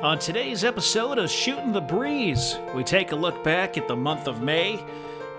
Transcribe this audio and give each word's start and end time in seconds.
On 0.00 0.16
today's 0.16 0.62
episode 0.62 1.18
of 1.18 1.28
Shooting 1.28 1.72
the 1.72 1.80
Breeze, 1.80 2.56
we 2.72 2.84
take 2.84 3.10
a 3.10 3.16
look 3.16 3.42
back 3.42 3.76
at 3.76 3.88
the 3.88 3.96
month 3.96 4.28
of 4.28 4.40
May 4.40 4.78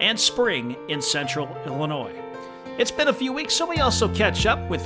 and 0.02 0.20
spring 0.20 0.76
in 0.90 1.02
central 1.02 1.48
Illinois. 1.66 2.14
It's 2.78 2.92
been 2.92 3.08
a 3.08 3.14
few 3.14 3.32
weeks, 3.32 3.54
so 3.54 3.66
we 3.66 3.78
also 3.78 4.14
catch 4.14 4.46
up 4.46 4.60
with 4.70 4.86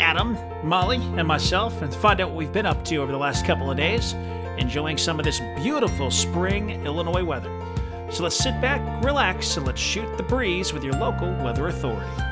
Adam, 0.00 0.38
Molly, 0.66 0.96
and 1.18 1.28
myself 1.28 1.82
and 1.82 1.94
find 1.94 2.22
out 2.22 2.30
what 2.30 2.38
we've 2.38 2.54
been 2.54 2.64
up 2.64 2.86
to 2.86 2.96
over 2.96 3.12
the 3.12 3.18
last 3.18 3.44
couple 3.44 3.70
of 3.70 3.76
days, 3.76 4.14
enjoying 4.56 4.96
some 4.96 5.18
of 5.18 5.26
this 5.26 5.40
beautiful 5.56 6.10
spring 6.10 6.70
Illinois 6.86 7.22
weather. 7.22 7.50
So 8.10 8.22
let's 8.22 8.36
sit 8.36 8.58
back, 8.62 9.04
relax, 9.04 9.58
and 9.58 9.66
let's 9.66 9.78
shoot 9.78 10.16
the 10.16 10.22
breeze 10.22 10.72
with 10.72 10.82
your 10.82 10.94
local 10.94 11.30
weather 11.44 11.68
authority. 11.68 12.31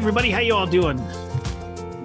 Everybody, 0.00 0.30
how 0.30 0.40
you 0.40 0.54
all 0.54 0.66
doing? 0.66 0.96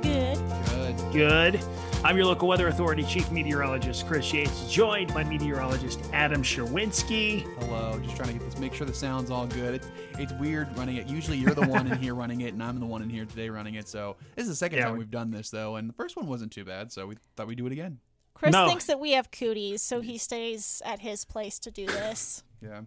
Good. 0.02 0.38
Good. 0.68 0.98
Good. 1.14 1.60
I'm 2.04 2.18
your 2.18 2.26
local 2.26 2.50
weather 2.50 2.68
authority 2.68 3.04
chief 3.04 3.32
meteorologist 3.32 4.06
Chris 4.06 4.34
Yates, 4.34 4.70
joined 4.70 5.14
by 5.14 5.24
meteorologist 5.24 6.02
Adam 6.12 6.44
Sherwinski. 6.44 7.44
Hello. 7.64 7.98
Just 8.04 8.18
trying 8.18 8.28
to 8.28 8.34
get 8.34 8.44
this. 8.44 8.60
Make 8.60 8.74
sure 8.74 8.86
the 8.86 8.94
sound's 8.94 9.32
all 9.32 9.48
good. 9.48 9.76
It's 9.76 9.88
it's 10.20 10.34
weird 10.34 10.78
running 10.78 10.98
it. 10.98 11.08
Usually 11.08 11.38
you're 11.38 11.54
the 11.56 11.66
one 11.68 11.88
in 11.90 11.98
here 11.98 12.14
running 12.16 12.42
it, 12.42 12.54
and 12.54 12.62
I'm 12.62 12.82
the 12.82 12.86
one 12.86 13.02
in 13.02 13.10
here 13.10 13.24
today 13.26 13.50
running 13.50 13.76
it. 13.76 13.88
So 13.88 14.18
this 14.36 14.44
is 14.44 14.50
the 14.50 14.56
second 14.58 14.80
Yeah, 14.80 14.86
time 14.86 14.94
we- 14.94 15.00
we've 15.00 15.10
done 15.10 15.32
this 15.32 15.50
though, 15.50 15.78
and 15.78 15.88
the 15.88 15.94
first 15.94 16.18
one 16.18 16.28
wasn't 16.28 16.52
too 16.52 16.66
bad. 16.66 16.92
So 16.92 17.08
we 17.08 17.16
thought 17.38 17.48
we'd 17.48 17.58
do 17.58 17.66
it 17.66 17.72
again. 17.72 18.00
Chris 18.34 18.52
No. 18.52 18.68
thinks 18.68 18.86
that 18.88 19.00
we 19.00 19.12
have 19.12 19.32
cooties, 19.32 19.82
so 19.82 20.02
he 20.02 20.18
stays 20.18 20.82
at 20.84 21.00
his 21.00 21.24
place 21.24 21.60
to 21.60 21.72
do 21.72 21.86
this. 21.86 22.44
Yeah. 22.62 22.82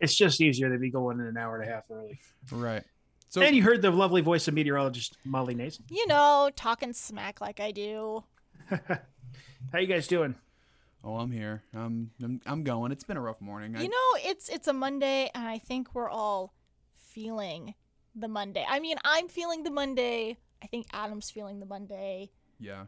It's 0.00 0.16
just 0.16 0.40
easier 0.40 0.70
to 0.72 0.78
be 0.78 0.90
going 0.90 1.20
in 1.20 1.26
an 1.26 1.36
hour 1.36 1.58
and 1.60 1.68
a 1.68 1.72
half 1.72 1.84
early. 1.90 2.18
Right. 2.50 2.82
So 3.28 3.42
and 3.42 3.54
you 3.54 3.62
heard 3.62 3.82
the 3.82 3.90
lovely 3.90 4.20
voice 4.22 4.48
of 4.48 4.54
meteorologist 4.54 5.18
Molly 5.24 5.54
Nason. 5.54 5.84
You 5.90 6.06
know, 6.06 6.50
talking 6.56 6.92
smack 6.92 7.40
like 7.40 7.60
I 7.60 7.70
do. 7.72 8.24
How 8.70 9.78
you 9.78 9.86
guys 9.86 10.06
doing? 10.06 10.34
oh, 11.04 11.16
I'm 11.16 11.30
here. 11.30 11.62
I'm, 11.74 12.10
I'm 12.22 12.40
I'm 12.46 12.64
going. 12.64 12.92
It's 12.92 13.04
been 13.04 13.16
a 13.16 13.20
rough 13.20 13.40
morning. 13.40 13.76
I, 13.76 13.82
You 13.82 13.88
know, 13.88 14.30
it's 14.30 14.48
it's 14.48 14.66
a 14.68 14.72
Monday, 14.72 15.30
and 15.34 15.46
I 15.46 15.58
think 15.58 15.94
we're 15.94 16.10
all 16.10 16.54
feeling 16.94 17.74
the 18.14 18.28
Monday. 18.28 18.64
I 18.68 18.80
mean, 18.80 18.96
I'm 19.04 19.28
feeling 19.28 19.62
the 19.62 19.70
Monday. 19.70 20.36
I 20.62 20.66
think 20.66 20.86
Adam's 20.92 21.30
feeling 21.30 21.60
the 21.60 21.66
Monday. 21.66 22.30
yeah. 22.58 22.84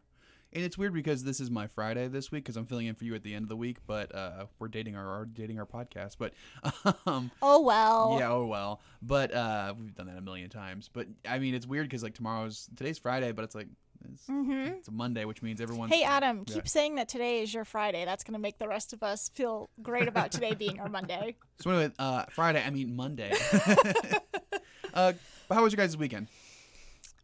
And 0.52 0.64
it's 0.64 0.76
weird 0.76 0.92
because 0.92 1.22
this 1.22 1.38
is 1.38 1.48
my 1.48 1.68
Friday 1.68 2.08
this 2.08 2.32
week 2.32 2.42
because 2.44 2.56
I'm 2.56 2.66
filling 2.66 2.86
in 2.86 2.96
for 2.96 3.04
you 3.04 3.14
at 3.14 3.22
the 3.22 3.34
end 3.34 3.44
of 3.44 3.48
the 3.48 3.56
week, 3.56 3.76
but 3.86 4.12
uh, 4.12 4.46
we're 4.58 4.66
dating 4.66 4.96
our, 4.96 5.06
our 5.06 5.24
dating 5.24 5.60
our 5.60 5.66
podcast. 5.66 6.16
But 6.18 6.32
um, 7.06 7.30
Oh 7.40 7.60
well. 7.62 8.16
Yeah, 8.18 8.32
oh 8.32 8.46
well. 8.46 8.80
But 9.00 9.32
uh 9.32 9.74
we've 9.78 9.94
done 9.94 10.06
that 10.08 10.18
a 10.18 10.20
million 10.20 10.50
times. 10.50 10.90
But 10.92 11.06
I 11.28 11.38
mean 11.38 11.54
it's 11.54 11.66
weird 11.68 11.86
because 11.86 12.02
like 12.02 12.14
tomorrow's 12.14 12.68
today's 12.76 12.98
Friday, 12.98 13.30
but 13.32 13.44
it's 13.44 13.54
like 13.54 13.68
it's, 14.12 14.26
Mm-hmm. 14.26 14.50
it's 14.78 14.88
a 14.88 14.92
Monday, 14.92 15.24
which 15.26 15.40
means 15.42 15.60
everyone's 15.60 15.92
Hey 15.94 16.02
Adam, 16.02 16.44
Yeah. 16.48 16.54
keep 16.54 16.66
saying 16.68 16.96
that 16.96 17.08
today 17.08 17.42
is 17.42 17.52
your 17.54 17.64
Friday. 17.64 18.04
That's 18.04 18.24
gonna 18.24 18.38
make 18.40 18.58
the 18.58 18.66
rest 18.66 18.92
of 18.92 19.02
us 19.04 19.28
feel 19.28 19.70
great 19.82 20.08
about 20.08 20.32
today 20.32 20.54
being 20.54 20.80
our 20.80 20.88
Monday. 20.88 21.36
So 21.60 21.70
anyway, 21.70 21.92
uh 21.98 22.24
Friday, 22.30 22.60
I 22.66 22.70
mean 22.70 22.96
Monday. 22.96 23.32
uh 24.94 25.12
but 25.48 25.54
how 25.54 25.62
was 25.62 25.72
your 25.72 25.76
guys' 25.76 25.96
weekend? 25.96 26.28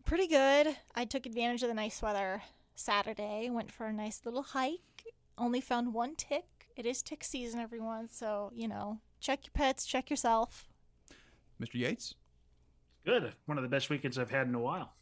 Pretty 0.05 0.29
good. 0.29 0.77
I 0.95 1.05
took 1.07 1.27
advantage 1.27 1.63
of 1.63 1.69
the 1.69 1.75
nice 1.75 2.01
weather 2.03 2.43
Saturday. 2.79 3.51
Went 3.51 3.73
for 3.73 3.87
a 3.87 3.93
nice 3.93 4.23
little 4.25 4.43
hike. 4.43 5.05
Only 5.39 5.61
found 5.61 5.93
one 5.93 6.15
tick. 6.17 6.45
It 6.77 6.87
is 6.87 7.03
tick 7.03 7.25
season, 7.25 7.61
everyone. 7.61 8.09
So, 8.09 8.53
you 8.55 8.69
know, 8.69 9.01
check 9.21 9.41
your 9.45 9.53
pets, 9.55 9.87
check 9.87 10.11
yourself. 10.11 10.69
Mr. 11.61 11.75
Yates? 11.75 12.15
Good. 13.05 13.33
One 13.47 13.57
of 13.57 13.63
the 13.63 13.69
best 13.69 13.89
weekends 13.89 14.19
I've 14.19 14.31
had 14.31 14.47
in 14.47 14.55
a 14.55 14.61
while. 14.61 14.93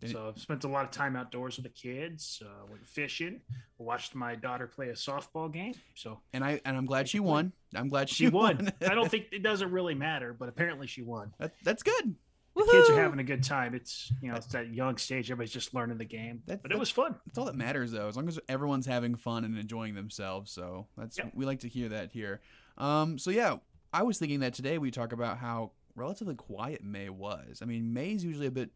Did 0.00 0.12
So 0.12 0.28
I've 0.28 0.38
spent 0.40 0.64
a 0.64 0.68
lot 0.68 0.84
of 0.84 0.90
time 0.90 1.14
outdoors 1.14 1.56
with 1.56 1.64
the 1.64 1.70
kids. 1.70 2.42
Uh, 2.44 2.66
went 2.70 2.86
fishing. 2.86 3.40
Watched 3.78 4.14
my 4.14 4.34
daughter 4.34 4.66
play 4.66 4.88
a 4.88 4.94
softball 4.94 5.52
game. 5.52 5.74
So 5.94 6.20
And 6.32 6.42
I 6.42 6.60
and 6.64 6.76
I'm 6.76 6.86
glad 6.86 7.08
she 7.08 7.20
won. 7.20 7.52
I'm 7.74 7.88
glad 7.88 8.08
she, 8.08 8.24
she 8.24 8.28
won. 8.30 8.72
I 8.80 8.94
don't 8.94 9.10
think 9.10 9.26
it 9.30 9.42
doesn't 9.42 9.70
really 9.70 9.94
matter, 9.94 10.34
but 10.38 10.48
apparently 10.48 10.86
she 10.86 11.02
won. 11.02 11.32
that, 11.38 11.52
that's 11.62 11.82
good. 11.82 12.14
The 12.56 12.64
kids 12.70 12.90
are 12.90 12.94
having 13.00 13.18
a 13.20 13.24
good 13.24 13.42
time. 13.42 13.74
It's 13.74 14.12
you 14.22 14.30
know 14.30 14.36
it's 14.36 14.46
that 14.48 14.72
young 14.74 14.96
stage. 14.98 15.30
Everybody's 15.30 15.52
just 15.52 15.72
learning 15.74 15.98
the 15.98 16.04
game, 16.04 16.42
That- 16.46 16.62
but 16.62 16.72
it 16.72 16.78
was 16.78 16.90
fun. 16.90 17.16
That's 17.26 17.38
all 17.38 17.46
that 17.46 17.54
matters 17.56 17.90
though, 17.92 18.08
as 18.08 18.16
long 18.16 18.28
as 18.28 18.38
everyone's 18.48 18.86
having 18.86 19.14
fun 19.14 19.44
and 19.44 19.56
enjoying 19.58 19.94
themselves. 19.94 20.52
So 20.52 20.86
that's 20.96 21.16
Yep. 21.18 21.32
we 21.34 21.44
like 21.46 21.60
to 21.60 21.68
hear 21.68 21.88
that 21.90 22.12
here. 22.12 22.40
Um, 22.78 23.18
so 23.18 23.30
yeah, 23.30 23.56
I 23.92 24.02
was 24.02 24.18
thinking 24.18 24.40
that 24.40 24.54
today 24.54 24.78
we 24.78 24.90
talk 24.90 25.12
about 25.12 25.38
how 25.38 25.72
relatively 25.96 26.34
quiet 26.34 26.82
May 26.84 27.08
was. 27.08 27.60
I 27.62 27.64
mean, 27.66 27.92
May's 27.92 28.24
usually 28.24 28.46
a 28.46 28.50
bit 28.50 28.70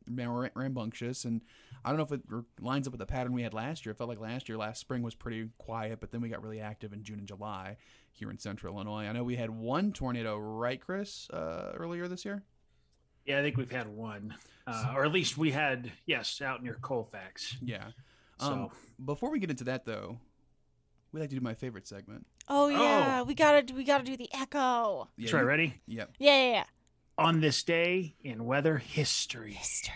rambunctious, 0.55 1.25
and 1.25 1.41
I 1.85 1.91
don't 1.91 1.99
know 1.99 2.05
if 2.05 2.12
it 2.12 2.23
lines 2.61 2.87
up 2.87 2.93
with 2.93 2.99
the 2.99 3.06
pattern 3.06 3.33
we 3.33 3.43
had 3.43 3.55
last 3.55 3.85
year. 3.87 3.93
It 3.93 3.99
felt 3.99 4.09
like 4.09 4.19
last 4.21 4.49
year, 4.49 4.59
last 4.59 4.81
spring 4.81 5.03
was 5.03 5.15
pretty 5.15 5.49
quiet, 5.59 6.01
but 6.01 6.11
then 6.11 6.21
we 6.21 6.29
got 6.29 6.43
really 6.43 6.61
active 6.61 6.93
in 6.93 7.03
June 7.03 7.19
and 7.19 7.29
July 7.29 7.77
here 8.12 8.31
in 8.31 8.39
Central 8.39 8.75
Illinois. 8.75 9.05
I 9.06 9.12
know 9.12 9.25
we 9.25 9.37
had 9.37 9.51
one 9.51 9.93
tornado, 9.93 10.39
right, 10.39 10.81
Chris, 10.81 11.29
uh, 11.31 11.73
earlier 11.77 12.09
this 12.09 12.25
year. 12.25 12.43
Yeah, 13.27 13.39
I 13.39 13.43
think 13.43 13.57
we've 13.57 13.71
had 13.71 13.89
one, 13.89 14.35
uh, 14.67 14.93
or 14.95 15.05
at 15.05 15.12
least 15.12 15.39
we 15.39 15.51
had 15.51 15.91
yes 16.07 16.41
out 16.43 16.62
near 16.62 16.75
Colfax. 16.81 17.57
Yeah. 17.62 17.89
So 18.39 18.47
Um, 18.53 18.71
before 19.05 19.31
we 19.31 19.39
get 19.39 19.51
into 19.51 19.65
that 19.65 19.85
though, 19.87 20.19
we 21.12 21.21
like 21.21 21.31
to 21.31 21.37
do 21.37 21.41
my 21.41 21.55
favorite 21.55 21.87
segment. 21.87 22.27
Oh 22.49 22.69
yeah, 22.69 23.23
we 23.23 23.35
gotta 23.35 23.73
we 23.75 23.85
gotta 23.85 24.05
do 24.05 24.17
the 24.17 24.29
echo. 24.35 25.09
Yeah, 25.17 25.25
that's 25.25 25.33
right. 25.33 25.41
you- 25.41 25.47
Ready? 25.47 25.75
Yep. 25.87 26.11
Yeah, 26.19 26.37
yeah, 26.37 26.53
yeah. 26.53 26.65
On 27.17 27.41
this 27.41 27.62
day 27.62 28.17
in 28.23 28.45
weather 28.45 28.79
history. 28.79 29.53
History. 29.55 29.95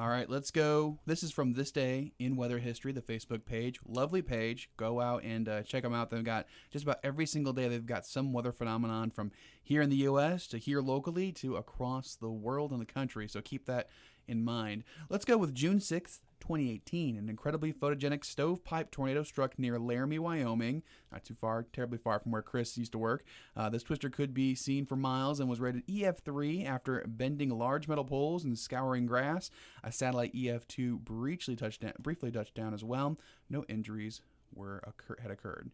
All 0.00 0.08
right, 0.08 0.30
let's 0.30 0.50
go. 0.50 0.98
This 1.04 1.22
is 1.22 1.30
from 1.30 1.52
This 1.52 1.70
Day 1.70 2.14
in 2.18 2.34
Weather 2.34 2.58
History, 2.58 2.90
the 2.90 3.02
Facebook 3.02 3.44
page. 3.44 3.78
Lovely 3.86 4.22
page. 4.22 4.70
Go 4.78 4.98
out 4.98 5.22
and 5.24 5.46
uh, 5.46 5.62
check 5.62 5.82
them 5.82 5.92
out. 5.92 6.08
They've 6.08 6.24
got 6.24 6.46
just 6.70 6.84
about 6.84 7.00
every 7.04 7.26
single 7.26 7.52
day, 7.52 7.68
they've 7.68 7.84
got 7.84 8.06
some 8.06 8.32
weather 8.32 8.50
phenomenon 8.50 9.10
from 9.10 9.30
here 9.62 9.82
in 9.82 9.90
the 9.90 9.96
U.S. 9.96 10.46
to 10.46 10.56
here 10.56 10.80
locally 10.80 11.32
to 11.32 11.56
across 11.56 12.14
the 12.14 12.30
world 12.30 12.70
and 12.70 12.80
the 12.80 12.86
country. 12.86 13.28
So 13.28 13.42
keep 13.42 13.66
that 13.66 13.90
in 14.26 14.42
mind. 14.42 14.84
Let's 15.10 15.26
go 15.26 15.36
with 15.36 15.54
June 15.54 15.80
6th, 15.80 16.20
2018. 16.40 17.16
An 17.16 17.28
incredibly 17.28 17.72
photogenic 17.72 18.24
stovepipe 18.24 18.90
tornado 18.90 19.22
struck 19.22 19.58
near 19.58 19.78
Laramie, 19.78 20.18
Wyoming. 20.18 20.82
Not 21.12 21.24
too 21.24 21.34
far, 21.34 21.64
terribly 21.72 21.98
far 21.98 22.18
from 22.18 22.32
where 22.32 22.42
Chris 22.42 22.76
used 22.76 22.92
to 22.92 22.98
work. 22.98 23.24
Uh, 23.56 23.68
this 23.68 23.82
twister 23.82 24.10
could 24.10 24.34
be 24.34 24.54
seen 24.54 24.86
for 24.86 24.96
miles 24.96 25.40
and 25.40 25.48
was 25.48 25.60
rated 25.60 25.86
EF3 25.86 26.66
after 26.66 27.04
bending 27.06 27.50
large 27.50 27.88
metal 27.88 28.04
poles 28.04 28.44
and 28.44 28.58
scouring 28.58 29.06
grass. 29.06 29.50
A 29.84 29.92
satellite 29.92 30.34
EF2 30.34 30.98
briefly 30.98 31.56
touched 31.56 31.82
down, 31.82 31.92
briefly 32.00 32.30
touched 32.30 32.54
down 32.54 32.74
as 32.74 32.84
well. 32.84 33.16
No 33.48 33.64
injuries 33.68 34.20
were 34.52 34.82
occur- 34.86 35.18
had 35.20 35.30
occurred. 35.30 35.70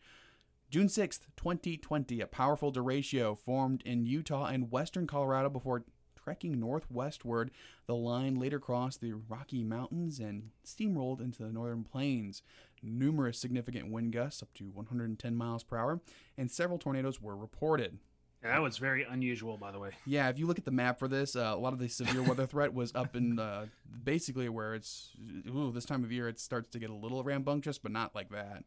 June 0.68 0.88
6th, 0.88 1.20
2020, 1.36 2.20
a 2.20 2.26
powerful 2.26 2.72
derecho 2.72 3.38
formed 3.38 3.82
in 3.82 4.04
Utah 4.04 4.46
and 4.46 4.70
western 4.72 5.06
Colorado 5.06 5.48
before 5.48 5.84
trekking 6.26 6.58
northwestward. 6.58 7.52
The 7.86 7.94
line 7.94 8.34
later 8.34 8.58
crossed 8.58 9.00
the 9.00 9.12
Rocky 9.12 9.62
Mountains 9.62 10.18
and 10.18 10.50
steamrolled 10.66 11.20
into 11.20 11.44
the 11.44 11.52
northern 11.52 11.84
plains. 11.84 12.42
Numerous 12.82 13.38
significant 13.38 13.92
wind 13.92 14.12
gusts, 14.12 14.42
up 14.42 14.52
to 14.54 14.64
110 14.64 15.36
miles 15.36 15.62
per 15.62 15.76
hour, 15.76 16.00
and 16.36 16.50
several 16.50 16.78
tornadoes 16.78 17.22
were 17.22 17.36
reported. 17.36 17.98
Yeah, 18.42 18.54
that 18.54 18.62
was 18.62 18.76
very 18.76 19.06
unusual, 19.08 19.56
by 19.56 19.70
the 19.70 19.78
way. 19.78 19.90
Yeah, 20.04 20.28
if 20.28 20.38
you 20.38 20.46
look 20.46 20.58
at 20.58 20.64
the 20.64 20.72
map 20.72 20.98
for 20.98 21.06
this, 21.06 21.36
uh, 21.36 21.52
a 21.54 21.56
lot 21.56 21.72
of 21.72 21.78
the 21.78 21.88
severe 21.88 22.22
weather 22.22 22.46
threat 22.46 22.74
was 22.74 22.92
up 22.94 23.14
in 23.14 23.38
uh, 23.38 23.66
basically 24.04 24.48
where 24.48 24.74
it's 24.74 25.10
ooh, 25.48 25.70
this 25.72 25.84
time 25.84 26.02
of 26.02 26.10
year 26.10 26.28
it 26.28 26.40
starts 26.40 26.68
to 26.70 26.80
get 26.80 26.90
a 26.90 26.94
little 26.94 27.22
rambunctious, 27.22 27.78
but 27.78 27.92
not 27.92 28.14
like 28.16 28.30
that. 28.30 28.64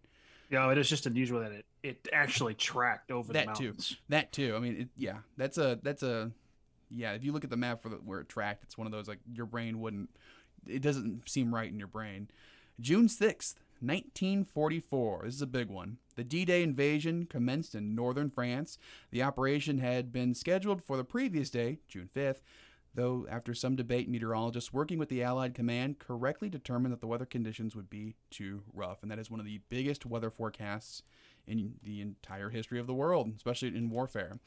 Yeah, 0.49 0.71
it 0.71 0.77
is 0.77 0.89
just 0.89 1.05
unusual 1.05 1.41
that 1.41 1.51
it, 1.51 1.65
it 1.83 2.07
actually 2.11 2.55
tracked 2.55 3.11
over 3.11 3.31
That 3.33 3.41
the 3.41 3.45
mountains. 3.47 3.97
That 4.09 4.33
too. 4.33 4.47
That 4.47 4.53
too. 4.53 4.55
I 4.55 4.59
mean, 4.59 4.81
it, 4.81 4.87
yeah, 4.97 5.17
that's 5.37 5.57
a 5.57 5.79
that's 5.83 6.03
a 6.03 6.31
yeah. 6.89 7.13
If 7.13 7.23
you 7.23 7.31
look 7.31 7.43
at 7.43 7.49
the 7.49 7.57
map 7.57 7.81
for 7.81 7.89
the, 7.89 7.97
where 7.97 8.21
it 8.21 8.29
tracked, 8.29 8.63
it's 8.63 8.77
one 8.77 8.87
of 8.87 8.91
those 8.91 9.07
like 9.07 9.19
your 9.33 9.45
brain 9.45 9.79
wouldn't. 9.79 10.09
It 10.67 10.81
doesn't 10.81 11.29
seem 11.29 11.53
right 11.53 11.69
in 11.69 11.79
your 11.79 11.87
brain. 11.87 12.29
June 12.79 13.09
sixth, 13.09 13.59
nineteen 13.81 14.45
forty 14.45 14.79
four. 14.79 15.21
This 15.25 15.35
is 15.35 15.41
a 15.41 15.47
big 15.47 15.69
one. 15.69 15.97
The 16.15 16.23
D-Day 16.23 16.63
invasion 16.63 17.27
commenced 17.29 17.75
in 17.75 17.95
northern 17.95 18.29
France. 18.29 18.77
The 19.11 19.23
operation 19.23 19.77
had 19.77 20.11
been 20.11 20.35
scheduled 20.35 20.83
for 20.83 20.97
the 20.97 21.03
previous 21.03 21.49
day, 21.49 21.79
June 21.87 22.09
fifth. 22.13 22.43
Though, 22.95 23.27
after 23.29 23.53
some 23.53 23.75
debate, 23.75 24.09
meteorologists 24.09 24.73
working 24.73 24.97
with 24.97 25.09
the 25.09 25.21
Allied 25.23 25.53
command 25.53 25.99
correctly 25.99 26.49
determined 26.49 26.91
that 26.91 27.01
the 27.01 27.07
weather 27.07 27.25
conditions 27.25 27.75
would 27.75 27.89
be 27.89 28.15
too 28.31 28.63
rough. 28.73 29.03
And 29.03 29.11
that 29.11 29.19
is 29.19 29.29
one 29.29 29.39
of 29.39 29.45
the 29.45 29.61
biggest 29.69 30.05
weather 30.05 30.31
forecasts 30.31 31.03
in 31.45 31.75
the 31.83 32.01
entire 32.01 32.49
history 32.49 32.79
of 32.79 32.87
the 32.87 32.93
world, 32.93 33.31
especially 33.35 33.69
in 33.69 33.89
warfare. 33.91 34.39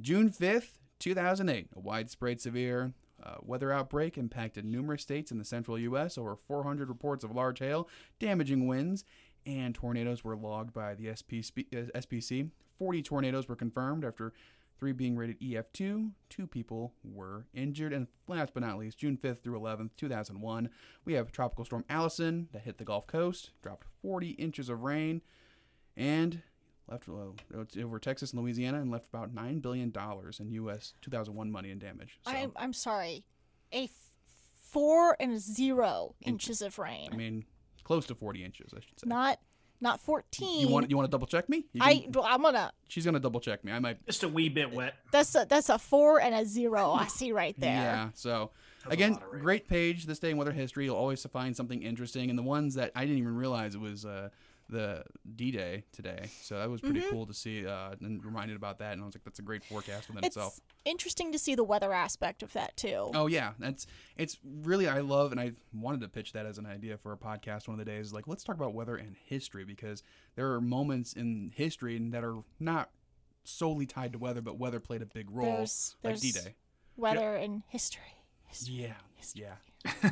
June 0.00 0.30
5th, 0.30 0.78
2008, 1.00 1.68
a 1.76 1.80
widespread 1.80 2.40
severe 2.40 2.92
uh, 3.22 3.36
weather 3.42 3.72
outbreak 3.72 4.18
impacted 4.18 4.64
numerous 4.64 5.02
states 5.02 5.30
in 5.30 5.38
the 5.38 5.44
central 5.44 5.78
U.S. 5.78 6.18
Over 6.18 6.36
400 6.36 6.88
reports 6.88 7.24
of 7.24 7.34
large 7.34 7.60
hail, 7.60 7.88
damaging 8.18 8.66
winds, 8.66 9.04
and 9.46 9.74
tornadoes 9.74 10.24
were 10.24 10.36
logged 10.36 10.72
by 10.72 10.94
the 10.94 11.06
SPC. 11.06 11.66
uh, 11.72 11.98
SPC. 11.98 12.50
40 12.78 13.02
tornadoes 13.02 13.48
were 13.48 13.56
confirmed 13.56 14.04
after 14.04 14.32
three 14.78 14.92
being 14.92 15.16
rated 15.16 15.40
EF2. 15.40 16.10
Two 16.28 16.46
people 16.46 16.92
were 17.04 17.46
injured. 17.54 17.92
And 17.92 18.08
last 18.26 18.52
but 18.52 18.62
not 18.62 18.78
least, 18.78 18.98
June 18.98 19.16
5th 19.16 19.42
through 19.42 19.58
11th, 19.58 19.90
2001, 19.96 20.68
we 21.04 21.14
have 21.14 21.30
Tropical 21.30 21.64
Storm 21.64 21.84
Allison 21.88 22.48
that 22.52 22.62
hit 22.62 22.78
the 22.78 22.84
Gulf 22.84 23.06
Coast, 23.06 23.50
dropped 23.62 23.86
40 24.02 24.30
inches 24.30 24.68
of 24.68 24.82
rain, 24.82 25.22
and 25.96 26.42
left 26.88 27.08
uh, 27.08 27.82
over 27.82 27.98
Texas 27.98 28.32
and 28.32 28.42
Louisiana 28.42 28.80
and 28.80 28.90
left 28.90 29.08
about 29.08 29.34
$9 29.34 29.62
billion 29.62 29.92
in 30.40 30.50
U.S. 30.52 30.94
2001 31.02 31.50
money 31.50 31.70
and 31.70 31.80
damage. 31.80 32.18
So, 32.26 32.32
I'm 32.32 32.52
I'm 32.56 32.72
sorry, 32.72 33.24
a 33.72 33.84
f- 33.84 33.90
four 34.70 35.16
and 35.20 35.32
a 35.32 35.38
zero 35.38 36.14
inches 36.22 36.60
of 36.62 36.78
rain. 36.78 37.08
I 37.12 37.16
mean, 37.16 37.44
close 37.84 38.06
to 38.06 38.14
40 38.14 38.44
inches, 38.44 38.72
I 38.74 38.80
should 38.80 39.00
say. 39.00 39.06
not 39.06 39.38
not 39.80 40.00
fourteen. 40.00 40.60
you 40.60 40.68
want 40.68 40.88
you 40.88 40.96
want 40.96 41.06
to 41.06 41.10
double 41.10 41.26
check 41.26 41.48
me? 41.48 41.66
You 41.72 41.82
I 41.82 41.98
can- 41.98 42.14
I'm 42.24 42.40
gonna. 42.42 42.72
she's 42.88 43.04
gonna 43.04 43.18
double 43.20 43.40
check 43.40 43.64
me. 43.64 43.72
I 43.72 43.80
might. 43.80 44.04
Just 44.06 44.22
a 44.22 44.28
wee 44.28 44.48
bit 44.48 44.72
wet. 44.72 44.94
That's 45.10 45.34
a 45.34 45.44
that's 45.48 45.68
a 45.68 45.78
four 45.78 46.20
and 46.22 46.34
a 46.34 46.46
zero. 46.46 46.92
I 46.92 47.06
see 47.08 47.32
right 47.32 47.58
there. 47.58 47.70
Yeah. 47.74 48.08
So 48.14 48.52
That's 48.84 48.94
again, 48.94 49.12
lot 49.14 49.22
of 49.24 49.32
rain. 49.32 49.42
great 49.42 49.68
page 49.68 50.06
this 50.06 50.20
day 50.20 50.30
in 50.30 50.36
weather 50.38 50.52
history. 50.52 50.84
You'll 50.86 50.96
always 50.96 51.22
find 51.26 51.54
something 51.54 51.82
interesting, 51.82 52.30
and 52.30 52.38
the 52.38 52.42
ones 52.42 52.74
that 52.76 52.92
I 52.94 53.02
didn't 53.04 53.18
even 53.18 53.34
realize 53.36 53.74
it 53.74 53.80
was 53.80 54.06
uh, 54.06 54.30
the 54.70 55.04
D-Day 55.36 55.84
today. 55.92 56.28
So 56.42 56.58
that 56.58 56.70
was 56.70 56.80
pretty 56.80 57.00
Mm-hmm. 57.00 57.10
cool 57.10 57.26
to 57.26 57.34
see 57.34 57.66
uh, 57.66 57.90
and 58.00 58.24
reminded 58.24 58.56
about 58.56 58.78
that. 58.78 58.92
And 58.94 59.02
I 59.02 59.04
was 59.06 59.14
like, 59.14 59.24
that's 59.24 59.38
a 59.38 59.42
great 59.42 59.62
forecast 59.64 60.08
within 60.08 60.24
It's 60.24 60.36
itself. 60.36 60.58
interesting 60.84 61.32
to 61.32 61.38
see 61.38 61.54
the 61.54 61.64
weather 61.64 61.92
aspect 61.92 62.42
of 62.42 62.52
that 62.54 62.76
too. 62.76 63.10
Oh 63.14 63.26
yeah, 63.26 63.52
that's 63.58 63.86
it's 64.16 64.38
really 64.62 64.88
I 64.88 65.00
love 65.00 65.32
and 65.32 65.40
I 65.40 65.52
wanted 65.72 66.00
to 66.00 66.08
pitch 66.08 66.32
that 66.32 66.46
as 66.46 66.56
an 66.58 66.66
idea 66.66 66.96
for 66.96 67.12
a 67.12 67.16
podcast 67.16 67.68
one 67.68 67.78
of 67.78 67.84
the 67.84 67.90
days. 67.90 68.12
Like 68.12 68.26
let's 68.26 68.42
talk 68.42 68.56
about 68.56 68.72
weather 68.74 68.96
and 68.96 69.14
history 69.26 69.64
because 69.64 70.02
there 70.36 70.50
are 70.52 70.60
moments 70.60 71.12
in 71.12 71.52
history 71.54 71.98
that 72.10 72.24
are 72.24 72.38
not 72.58 72.90
solely 73.44 73.84
tied 73.86 74.12
to 74.14 74.18
weather, 74.18 74.40
but 74.40 74.58
weather 74.58 74.80
played 74.80 75.02
a 75.02 75.06
big 75.06 75.30
role, 75.30 75.46
There's- 75.56 75.94
like 76.02 76.18
D-Day. 76.20 76.54
Weather 76.96 77.34
and 77.34 77.62
history. 77.68 78.02
history. 78.46 78.74
Yeah, 78.74 78.94
history. 79.16 79.42
yeah. 79.42 79.54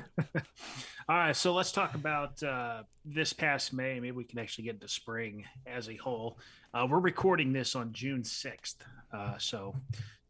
All 1.09 1.17
right, 1.17 1.37
so 1.37 1.53
let's 1.53 1.73
talk 1.73 1.95
about 1.95 2.43
uh, 2.43 2.83
this 3.05 3.33
past 3.33 3.73
May. 3.73 3.95
Maybe 3.95 4.13
we 4.13 4.25
can 4.25 4.39
actually 4.39 4.65
get 4.65 4.75
into 4.75 4.89
spring 4.89 5.45
as 5.67 5.89
a 5.89 5.97
whole. 5.97 6.39
Uh, 6.73 6.87
we're 6.89 7.01
recording 7.01 7.53
this 7.53 7.75
on 7.75 7.93
June 7.93 8.23
6th. 8.23 8.77
Uh, 9.13 9.37
so 9.39 9.75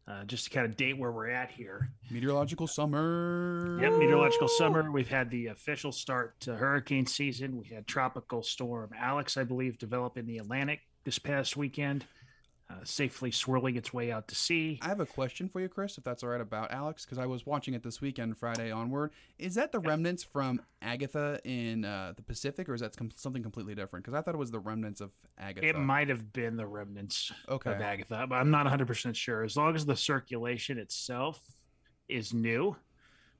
uh, 0.07 0.23
just 0.25 0.45
to 0.45 0.49
kind 0.49 0.65
of 0.65 0.75
date 0.75 0.97
where 0.97 1.11
we're 1.11 1.29
at 1.29 1.51
here. 1.51 1.89
Meteorological 2.11 2.67
summer. 2.67 3.79
Yep, 3.81 3.93
meteorological 3.93 4.47
summer. 4.47 4.91
We've 4.91 5.07
had 5.07 5.29
the 5.29 5.47
official 5.47 5.91
start 5.91 6.39
to 6.41 6.55
hurricane 6.55 7.05
season. 7.05 7.57
We 7.57 7.67
had 7.67 7.87
tropical 7.87 8.43
storm 8.43 8.91
Alex, 8.97 9.37
I 9.37 9.43
believe, 9.43 9.77
develop 9.77 10.17
in 10.17 10.25
the 10.25 10.39
Atlantic 10.39 10.81
this 11.05 11.19
past 11.19 11.55
weekend, 11.55 12.05
uh, 12.69 12.75
safely 12.83 13.29
swirling 13.29 13.75
its 13.75 13.93
way 13.93 14.11
out 14.11 14.27
to 14.29 14.35
sea. 14.35 14.79
I 14.81 14.87
have 14.87 14.99
a 14.99 15.05
question 15.05 15.49
for 15.49 15.59
you, 15.59 15.67
Chris, 15.67 15.97
if 15.97 16.03
that's 16.03 16.23
all 16.23 16.29
right 16.29 16.39
about 16.41 16.71
Alex, 16.71 17.03
because 17.05 17.17
I 17.17 17.25
was 17.25 17.45
watching 17.45 17.73
it 17.73 17.83
this 17.83 17.99
weekend, 18.01 18.37
Friday 18.37 18.71
onward. 18.71 19.11
Is 19.37 19.55
that 19.55 19.71
the 19.71 19.79
remnants 19.79 20.23
from 20.23 20.61
Agatha 20.81 21.39
in 21.43 21.83
uh, 21.85 22.13
the 22.15 22.21
Pacific, 22.23 22.69
or 22.69 22.73
is 22.73 22.81
that 22.81 22.95
com- 22.95 23.11
something 23.15 23.43
completely 23.43 23.75
different? 23.75 24.05
Because 24.05 24.17
I 24.17 24.21
thought 24.21 24.33
it 24.33 24.37
was 24.39 24.51
the 24.51 24.59
remnants 24.59 25.01
of 25.01 25.11
Agatha. 25.37 25.67
It 25.67 25.77
might 25.77 26.09
have 26.09 26.31
been 26.33 26.55
the 26.55 26.65
remnants 26.65 27.31
Okay. 27.49 27.73
of 27.73 27.81
Agatha, 27.81 28.25
but 28.27 28.35
I'm 28.35 28.49
not 28.51 28.65
100% 28.65 29.15
sure. 29.15 29.43
As 29.43 29.57
long 29.57 29.75
as 29.75 29.85
the 29.85 29.95
circulation 29.97 30.77
itself 30.77 31.41
is 32.07 32.33
new, 32.33 32.75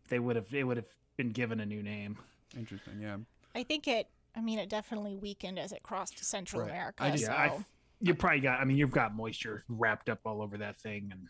they 0.10 0.20
would 0.20 0.36
have 0.36 0.54
it 0.54 0.64
would 0.66 0.78
have 0.78 0.86
been 1.18 1.30
given 1.30 1.60
a 1.62 1.66
new 1.66 1.82
name. 1.82 2.18
Interesting. 2.58 3.00
Yeah. 3.02 3.18
I 3.56 3.64
think 3.64 3.88
it. 3.88 4.10
I 4.36 4.42
mean, 4.42 4.58
it 4.60 4.68
definitely 4.68 5.16
weakened 5.16 5.60
as 5.60 5.72
it 5.72 5.82
crossed 5.84 6.24
Central 6.26 6.64
Right. 6.64 6.72
America. 6.72 7.04
I 7.04 7.12
just- 7.12 7.26
so. 7.26 7.32
Yeah, 7.32 7.38
I, 7.38 7.66
you 8.02 8.16
probably 8.16 8.42
got. 8.42 8.60
I 8.60 8.66
mean, 8.66 8.78
you've 8.78 8.92
got 8.92 9.16
moisture 9.16 9.64
wrapped 9.68 10.10
up 10.10 10.20
all 10.26 10.42
over 10.42 10.58
that 10.58 10.78
thing, 10.80 11.10
and 11.12 11.28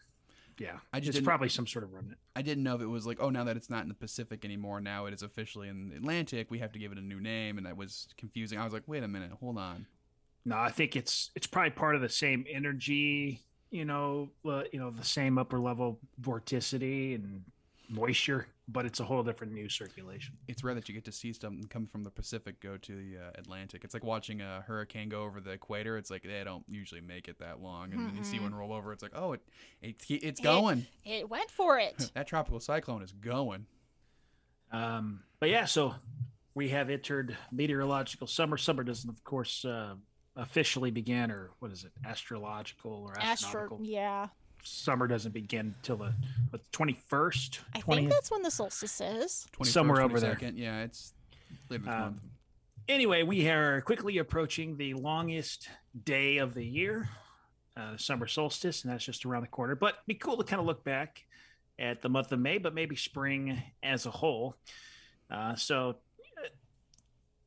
yeah, 0.59 0.77
I 0.91 0.99
just 0.99 1.17
it's 1.17 1.25
probably 1.25 1.49
some 1.49 1.67
sort 1.67 1.83
of 1.83 1.93
remnant. 1.93 2.17
I 2.35 2.41
didn't 2.41 2.63
know 2.63 2.75
if 2.75 2.81
it 2.81 2.87
was 2.87 3.05
like, 3.05 3.17
oh, 3.19 3.29
now 3.29 3.43
that 3.45 3.57
it's 3.57 3.69
not 3.69 3.83
in 3.83 3.89
the 3.89 3.95
Pacific 3.95 4.45
anymore, 4.45 4.81
now 4.81 5.05
it 5.05 5.13
is 5.13 5.23
officially 5.23 5.69
in 5.69 5.89
the 5.89 5.95
Atlantic. 5.95 6.51
We 6.51 6.59
have 6.59 6.71
to 6.73 6.79
give 6.79 6.91
it 6.91 6.97
a 6.97 7.01
new 7.01 7.19
name, 7.19 7.57
and 7.57 7.65
that 7.65 7.77
was 7.77 8.07
confusing. 8.17 8.59
I 8.59 8.63
was 8.63 8.73
like, 8.73 8.83
wait 8.87 9.03
a 9.03 9.07
minute, 9.07 9.31
hold 9.39 9.57
on. 9.57 9.85
No, 10.45 10.57
I 10.57 10.69
think 10.69 10.95
it's 10.95 11.31
it's 11.35 11.47
probably 11.47 11.71
part 11.71 11.95
of 11.95 12.01
the 12.01 12.09
same 12.09 12.45
energy. 12.51 13.41
You 13.71 13.85
know, 13.85 14.29
uh, 14.45 14.63
you 14.71 14.79
know, 14.79 14.91
the 14.91 15.03
same 15.03 15.37
upper 15.37 15.59
level 15.59 15.99
vorticity 16.21 17.15
and 17.15 17.43
moisture, 17.89 18.47
but 18.67 18.85
it's 18.85 18.99
a 18.99 19.03
whole 19.03 19.23
different 19.23 19.53
news 19.53 19.73
circulation. 19.73 20.35
It's 20.47 20.63
rare 20.63 20.73
that 20.75 20.87
you 20.87 20.95
get 20.95 21.05
to 21.05 21.11
see 21.11 21.33
something 21.33 21.67
come 21.67 21.85
from 21.85 22.03
the 22.03 22.09
Pacific 22.09 22.61
go 22.61 22.77
to 22.77 22.95
the 22.95 23.17
uh, 23.17 23.31
Atlantic. 23.35 23.83
It's 23.83 23.93
like 23.93 24.03
watching 24.03 24.41
a 24.41 24.63
hurricane 24.65 25.09
go 25.09 25.23
over 25.23 25.41
the 25.41 25.51
equator. 25.51 25.97
It's 25.97 26.09
like 26.09 26.23
they 26.23 26.43
don't 26.43 26.63
usually 26.69 27.01
make 27.01 27.27
it 27.27 27.39
that 27.39 27.61
long, 27.61 27.91
and 27.91 28.07
then 28.07 28.15
you 28.15 28.23
see 28.23 28.39
one 28.39 28.55
roll 28.55 28.71
over. 28.71 28.93
It's 28.93 29.03
like, 29.03 29.13
oh, 29.15 29.33
it, 29.33 29.41
it 29.81 29.95
it's 30.09 30.39
going. 30.39 30.85
It 31.03 31.29
went 31.29 31.51
for 31.51 31.77
it. 31.77 32.11
that 32.13 32.27
tropical 32.27 32.59
cyclone 32.59 33.03
is 33.03 33.11
going. 33.11 33.65
Um, 34.71 35.23
but 35.39 35.49
yeah, 35.49 35.65
so 35.65 35.95
we 36.55 36.69
have 36.69 36.89
entered 36.89 37.37
meteorological 37.51 38.27
summer. 38.27 38.57
Summer 38.57 38.83
doesn't, 38.83 39.09
of 39.09 39.23
course, 39.23 39.65
uh, 39.65 39.95
officially 40.35 40.89
begin, 40.89 41.31
or 41.31 41.51
what 41.59 41.71
is 41.71 41.83
it, 41.83 41.91
astrological 42.05 43.05
or 43.07 43.17
Astro. 43.19 43.31
astronomical? 43.31 43.79
Yeah. 43.83 44.27
Summer 44.63 45.07
doesn't 45.07 45.33
begin 45.33 45.75
till 45.83 45.97
the 45.97 46.13
twenty 46.71 46.93
first, 47.07 47.59
I 47.75 47.81
think 47.81 48.09
that's 48.09 48.31
when 48.31 48.41
the 48.41 48.51
solstice 48.51 49.01
is. 49.01 49.47
21st, 49.59 49.65
Somewhere 49.67 50.01
over 50.01 50.19
there. 50.19 50.37
Yeah, 50.55 50.83
it's 50.83 51.13
later 51.69 51.83
this 51.83 51.93
Um, 51.93 51.99
month. 52.01 52.23
Anyway, 52.89 53.23
we 53.23 53.47
are 53.49 53.81
quickly 53.81 54.17
approaching 54.17 54.75
the 54.77 54.93
longest 54.93 55.69
day 56.03 56.37
of 56.37 56.53
the 56.53 56.65
year, 56.65 57.09
uh, 57.77 57.93
the 57.93 57.97
summer 57.99 58.27
solstice, 58.27 58.83
and 58.83 58.91
that's 58.91 59.05
just 59.05 59.25
around 59.25 59.41
the 59.43 59.47
corner. 59.47 59.75
But 59.75 60.05
be 60.05 60.15
cool 60.15 60.35
to 60.37 60.43
kind 60.43 60.59
of 60.59 60.65
look 60.65 60.83
back 60.83 61.23
at 61.79 62.01
the 62.01 62.09
month 62.09 62.31
of 62.31 62.39
May, 62.39 62.57
but 62.57 62.73
maybe 62.73 62.95
spring 62.95 63.61
as 63.81 64.05
a 64.05 64.11
whole. 64.11 64.55
Uh, 65.31 65.55
so 65.55 65.95
uh, 66.37 66.47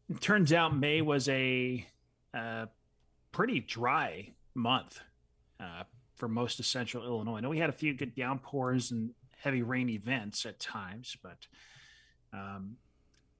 it 0.08 0.20
turns 0.20 0.52
out 0.52 0.74
May 0.76 1.02
was 1.02 1.28
a 1.28 1.86
uh, 2.32 2.66
pretty 3.30 3.60
dry 3.60 4.30
month 4.54 5.00
uh, 5.60 5.84
for 6.16 6.28
most 6.28 6.58
of 6.58 6.66
central 6.66 7.04
Illinois. 7.04 7.36
I 7.36 7.40
know 7.40 7.50
we 7.50 7.58
had 7.58 7.70
a 7.70 7.74
few 7.74 7.94
good 7.94 8.14
downpours 8.14 8.90
and 8.90 9.10
heavy 9.38 9.62
rain 9.62 9.88
events 9.88 10.46
at 10.46 10.58
times, 10.58 11.16
but 11.22 11.46
um, 12.32 12.76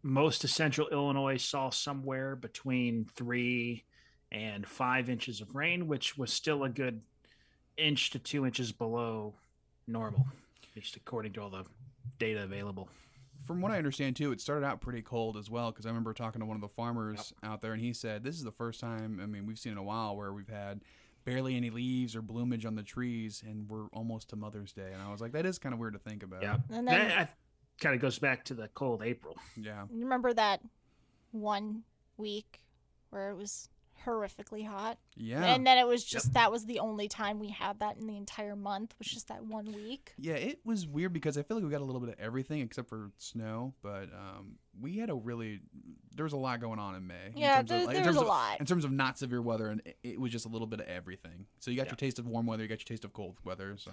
most 0.03 0.45
of 0.45 0.51
central 0.51 0.89
Illinois 0.89 1.37
saw 1.37 1.71
somewhere 1.71 2.37
between 2.37 3.07
three 3.17 3.85
and 4.31 4.67
five 4.67 5.09
inches 5.09 5.41
of 5.41 5.55
rain, 5.55 5.89
which 5.89 6.17
was 6.17 6.33
still 6.33 6.65
a 6.65 6.69
good 6.69 7.01
inch 7.77 8.11
to 8.11 8.19
two 8.19 8.47
inches 8.47 8.73
below 8.73 9.35
normal, 9.87 10.27
just 10.75 10.97
according 10.97 11.33
to 11.33 11.43
all 11.43 11.51
the 11.51 11.65
data 12.19 12.43
available. 12.43 12.89
From 13.47 13.61
what 13.61 13.71
I 13.71 13.79
understand 13.79 14.17
too, 14.17 14.33
it 14.33 14.41
started 14.41 14.67
out 14.67 14.81
pretty 14.81 15.03
cold 15.03 15.37
as 15.37 15.49
well. 15.49 15.71
Because 15.71 15.87
I 15.87 15.91
remember 15.91 16.13
talking 16.13 16.41
to 16.41 16.47
one 16.47 16.57
of 16.57 16.61
the 16.61 16.69
farmers 16.69 17.33
out 17.43 17.63
there, 17.63 17.73
and 17.73 17.81
he 17.81 17.93
said 17.93 18.25
this 18.25 18.37
is 18.37 18.45
the 18.45 18.51
first 18.51 18.81
time. 18.81 19.21
I 19.23 19.27
mean, 19.27 19.47
we've 19.47 19.59
seen 19.59 19.73
in 19.73 19.79
a 19.79 19.83
while 19.83 20.17
where 20.17 20.33
we've 20.33 20.49
had 20.49 20.81
barely 21.27 21.57
any 21.57 21.69
leaves 21.69 22.17
or 22.17 22.23
bloomage 22.23 22.65
on 22.65 22.75
the 22.77 22.83
trees, 22.83 23.43
and 23.47 23.69
we're 23.69 23.89
almost 23.93 24.31
to 24.31 24.37
Mother's 24.37 24.73
Day. 24.73 24.91
And 24.95 25.03
I 25.03 25.11
was 25.11 25.21
like, 25.21 25.33
that 25.33 25.45
is 25.45 25.59
kind 25.59 25.75
of 25.75 25.79
weird 25.79 25.93
to 25.93 25.99
think 25.99 26.23
about. 26.23 26.43
Yeah. 26.43 26.57
And 26.71 26.89
then 26.89 27.09
That 27.09 27.37
kind 27.81 27.95
of 27.95 28.01
goes 28.01 28.19
back 28.19 28.45
to 28.47 28.55
the 28.55 28.69
cold 28.69 29.03
April. 29.03 29.37
Yeah. 29.61 29.83
you 29.93 30.05
remember 30.05 30.33
that 30.33 30.61
one 31.33 31.83
week 32.17 32.63
where 33.11 33.29
it 33.31 33.35
was 33.37 33.69
horrifically 34.05 34.67
hot, 34.67 34.99
Yeah. 35.17 35.45
and 35.45 35.67
then 35.67 35.79
it 35.79 35.87
was 35.87 36.05
just 36.05 36.33
that 36.35 36.51
was 36.53 36.67
the 36.67 36.79
only 36.81 37.09
time 37.09 37.39
we 37.39 37.49
had 37.49 37.81
that 37.81 37.97
in 37.97 38.07
the 38.07 38.17
entire 38.17 38.57
month 38.57 38.95
was 38.99 39.09
just 39.09 39.29
that 39.29 39.45
one 39.45 39.67
week. 39.73 40.13
Yeah, 40.19 40.35
it 40.35 40.61
was 40.65 40.87
weird 40.87 41.13
because 41.13 41.39
I 41.39 41.43
feel 41.43 41.57
like 41.57 41.65
we 41.65 41.71
got 41.71 41.81
a 41.81 41.85
little 41.85 42.01
bit 42.01 42.11
of 42.11 42.21
everything 42.21 42.61
except 42.61 42.89
for 42.89 43.11
snow, 43.19 43.75
but 43.83 44.05
um, 44.13 44.57
we 44.81 44.97
had 44.99 45.11
a 45.11 45.15
really 45.15 45.61
there 46.15 46.25
was 46.25 46.33
a 46.33 46.37
lot 46.39 46.61
going 46.61 46.79
on 46.79 46.95
in 46.95 47.07
May. 47.07 47.15
in 47.33 47.39
Yeah, 47.39 47.57
terms 47.57 47.63
of- 47.63 47.69
there, 47.69 47.87
like, 47.87 47.95
there 47.97 48.03
in 48.03 48.07
was 48.09 48.17
terms 48.17 48.17
a 48.17 48.21
of, 48.23 48.27
lot. 48.29 48.61
in 48.61 48.67
terms 48.67 48.85
of 48.85 48.93
not 48.93 49.19
severe 49.19 49.43
weather, 49.43 49.69
and 49.69 49.83
it, 49.85 49.99
it 50.03 50.21
was 50.21 50.33
just 50.33 50.47
a 50.47 50.49
little 50.49 50.67
bit 50.67 50.81
of 50.81 50.87
everything. 50.87 51.47
So 51.61 51.71
you 51.71 51.77
got 51.77 51.87
Yeah. 51.87 51.91
your 51.93 51.97
taste 51.97 52.19
of 52.19 52.27
warm 52.27 52.47
weather, 52.47 52.63
you 52.63 52.69
got 52.69 52.79
your 52.81 52.87
taste 52.87 53.05
of 53.05 53.13
cold 53.13 53.37
weather. 53.45 53.77
So 53.79 53.91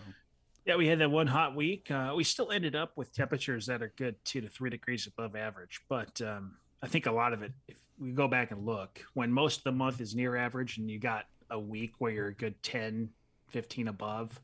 Yeah, 0.65 0.77
we 0.77 0.87
had 0.87 0.99
that 0.99 1.11
one 1.11 1.27
hot 1.27 1.55
week. 1.57 1.91
Uh, 1.91 2.13
we 2.15 2.23
still 2.23 2.49
ended 2.49 2.73
up 2.75 2.95
with 2.95 3.11
temperatures 3.11 3.65
that 3.65 3.81
are 3.81 3.91
good 3.97 4.23
two 4.23 4.39
to 4.39 4.47
three 4.47 4.69
degrees 4.69 5.05
above 5.05 5.35
average. 5.35 5.81
But 5.89 6.21
um, 6.21 6.55
I 6.83 6.87
think 6.87 7.05
a 7.05 7.11
lot 7.11 7.31
of 7.31 7.41
it, 7.41 7.53
if 7.69 7.77
we 7.97 8.11
go 8.11 8.27
back 8.27 8.51
and 8.51 8.65
look, 8.65 8.99
when 9.13 9.31
most 9.31 9.59
of 9.59 9.63
the 9.63 9.71
month 9.71 10.01
is 10.01 10.13
near 10.13 10.35
average 10.35 10.77
and 10.77 10.91
you 10.91 10.99
got 10.99 11.23
a 11.49 11.57
week 11.57 11.93
where 11.99 12.11
you're 12.11 12.27
a 12.27 12.33
good 12.33 12.61
10, 12.61 13.09
15 13.51 13.87
above, 13.87 14.37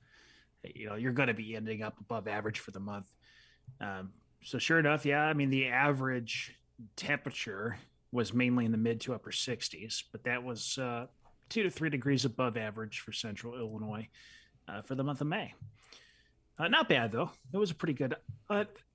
you 0.63 0.87
know, 0.87 0.95
you're 0.95 1.11
going 1.11 1.27
to 1.27 1.33
be 1.33 1.57
ending 1.57 1.83
up 1.83 1.99
above 1.99 2.29
average 2.29 2.59
for 2.59 2.71
the 2.71 2.79
month. 2.79 3.13
Um, 3.81 4.11
so 4.41 4.57
sure 4.57 4.79
enough, 4.79 5.05
yeah, 5.05 5.23
I 5.23 5.33
mean, 5.33 5.49
the 5.49 5.67
average 5.67 6.55
temperature 6.95 7.77
was 8.13 8.33
mainly 8.33 8.63
in 8.63 8.71
the 8.71 8.77
mid 8.77 9.01
to 9.01 9.13
upper 9.13 9.31
60s, 9.31 10.03
but 10.13 10.23
that 10.23 10.41
was 10.41 10.77
uh, 10.77 11.07
two 11.49 11.63
to 11.63 11.69
three 11.69 11.89
degrees 11.89 12.23
above 12.23 12.55
average 12.55 13.01
for 13.01 13.11
central 13.11 13.59
Illinois 13.59 14.07
uh, 14.69 14.81
for 14.81 14.95
the 14.95 15.03
month 15.03 15.19
of 15.19 15.27
May. 15.27 15.53
Uh, 16.57 16.69
not 16.69 16.87
bad 16.87 17.11
though. 17.11 17.31
It 17.53 17.57
was 17.57 17.71
a 17.71 17.75
pretty 17.75 17.93
good. 17.93 18.15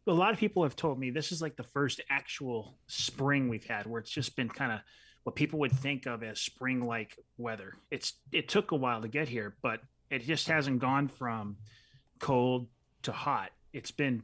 A 0.06 0.12
lot 0.12 0.32
of 0.32 0.38
people 0.38 0.62
have 0.62 0.76
told 0.76 0.98
me 0.98 1.10
this 1.10 1.32
is 1.32 1.40
like 1.40 1.56
the 1.56 1.62
first 1.62 2.00
actual 2.10 2.76
spring 2.86 3.48
we've 3.48 3.64
had 3.64 3.86
where 3.86 4.00
it's 4.00 4.10
just 4.10 4.36
been 4.36 4.48
kind 4.48 4.72
of 4.72 4.80
what 5.22 5.34
people 5.34 5.58
would 5.60 5.72
think 5.72 6.06
of 6.06 6.22
as 6.22 6.38
spring-like 6.40 7.18
weather. 7.38 7.74
It's 7.90 8.12
it 8.30 8.48
took 8.48 8.72
a 8.72 8.76
while 8.76 9.00
to 9.00 9.08
get 9.08 9.28
here, 9.28 9.56
but 9.62 9.80
it 10.10 10.22
just 10.22 10.48
hasn't 10.48 10.80
gone 10.80 11.08
from 11.08 11.56
cold 12.18 12.68
to 13.02 13.12
hot. 13.12 13.50
It's 13.72 13.90
been 13.90 14.22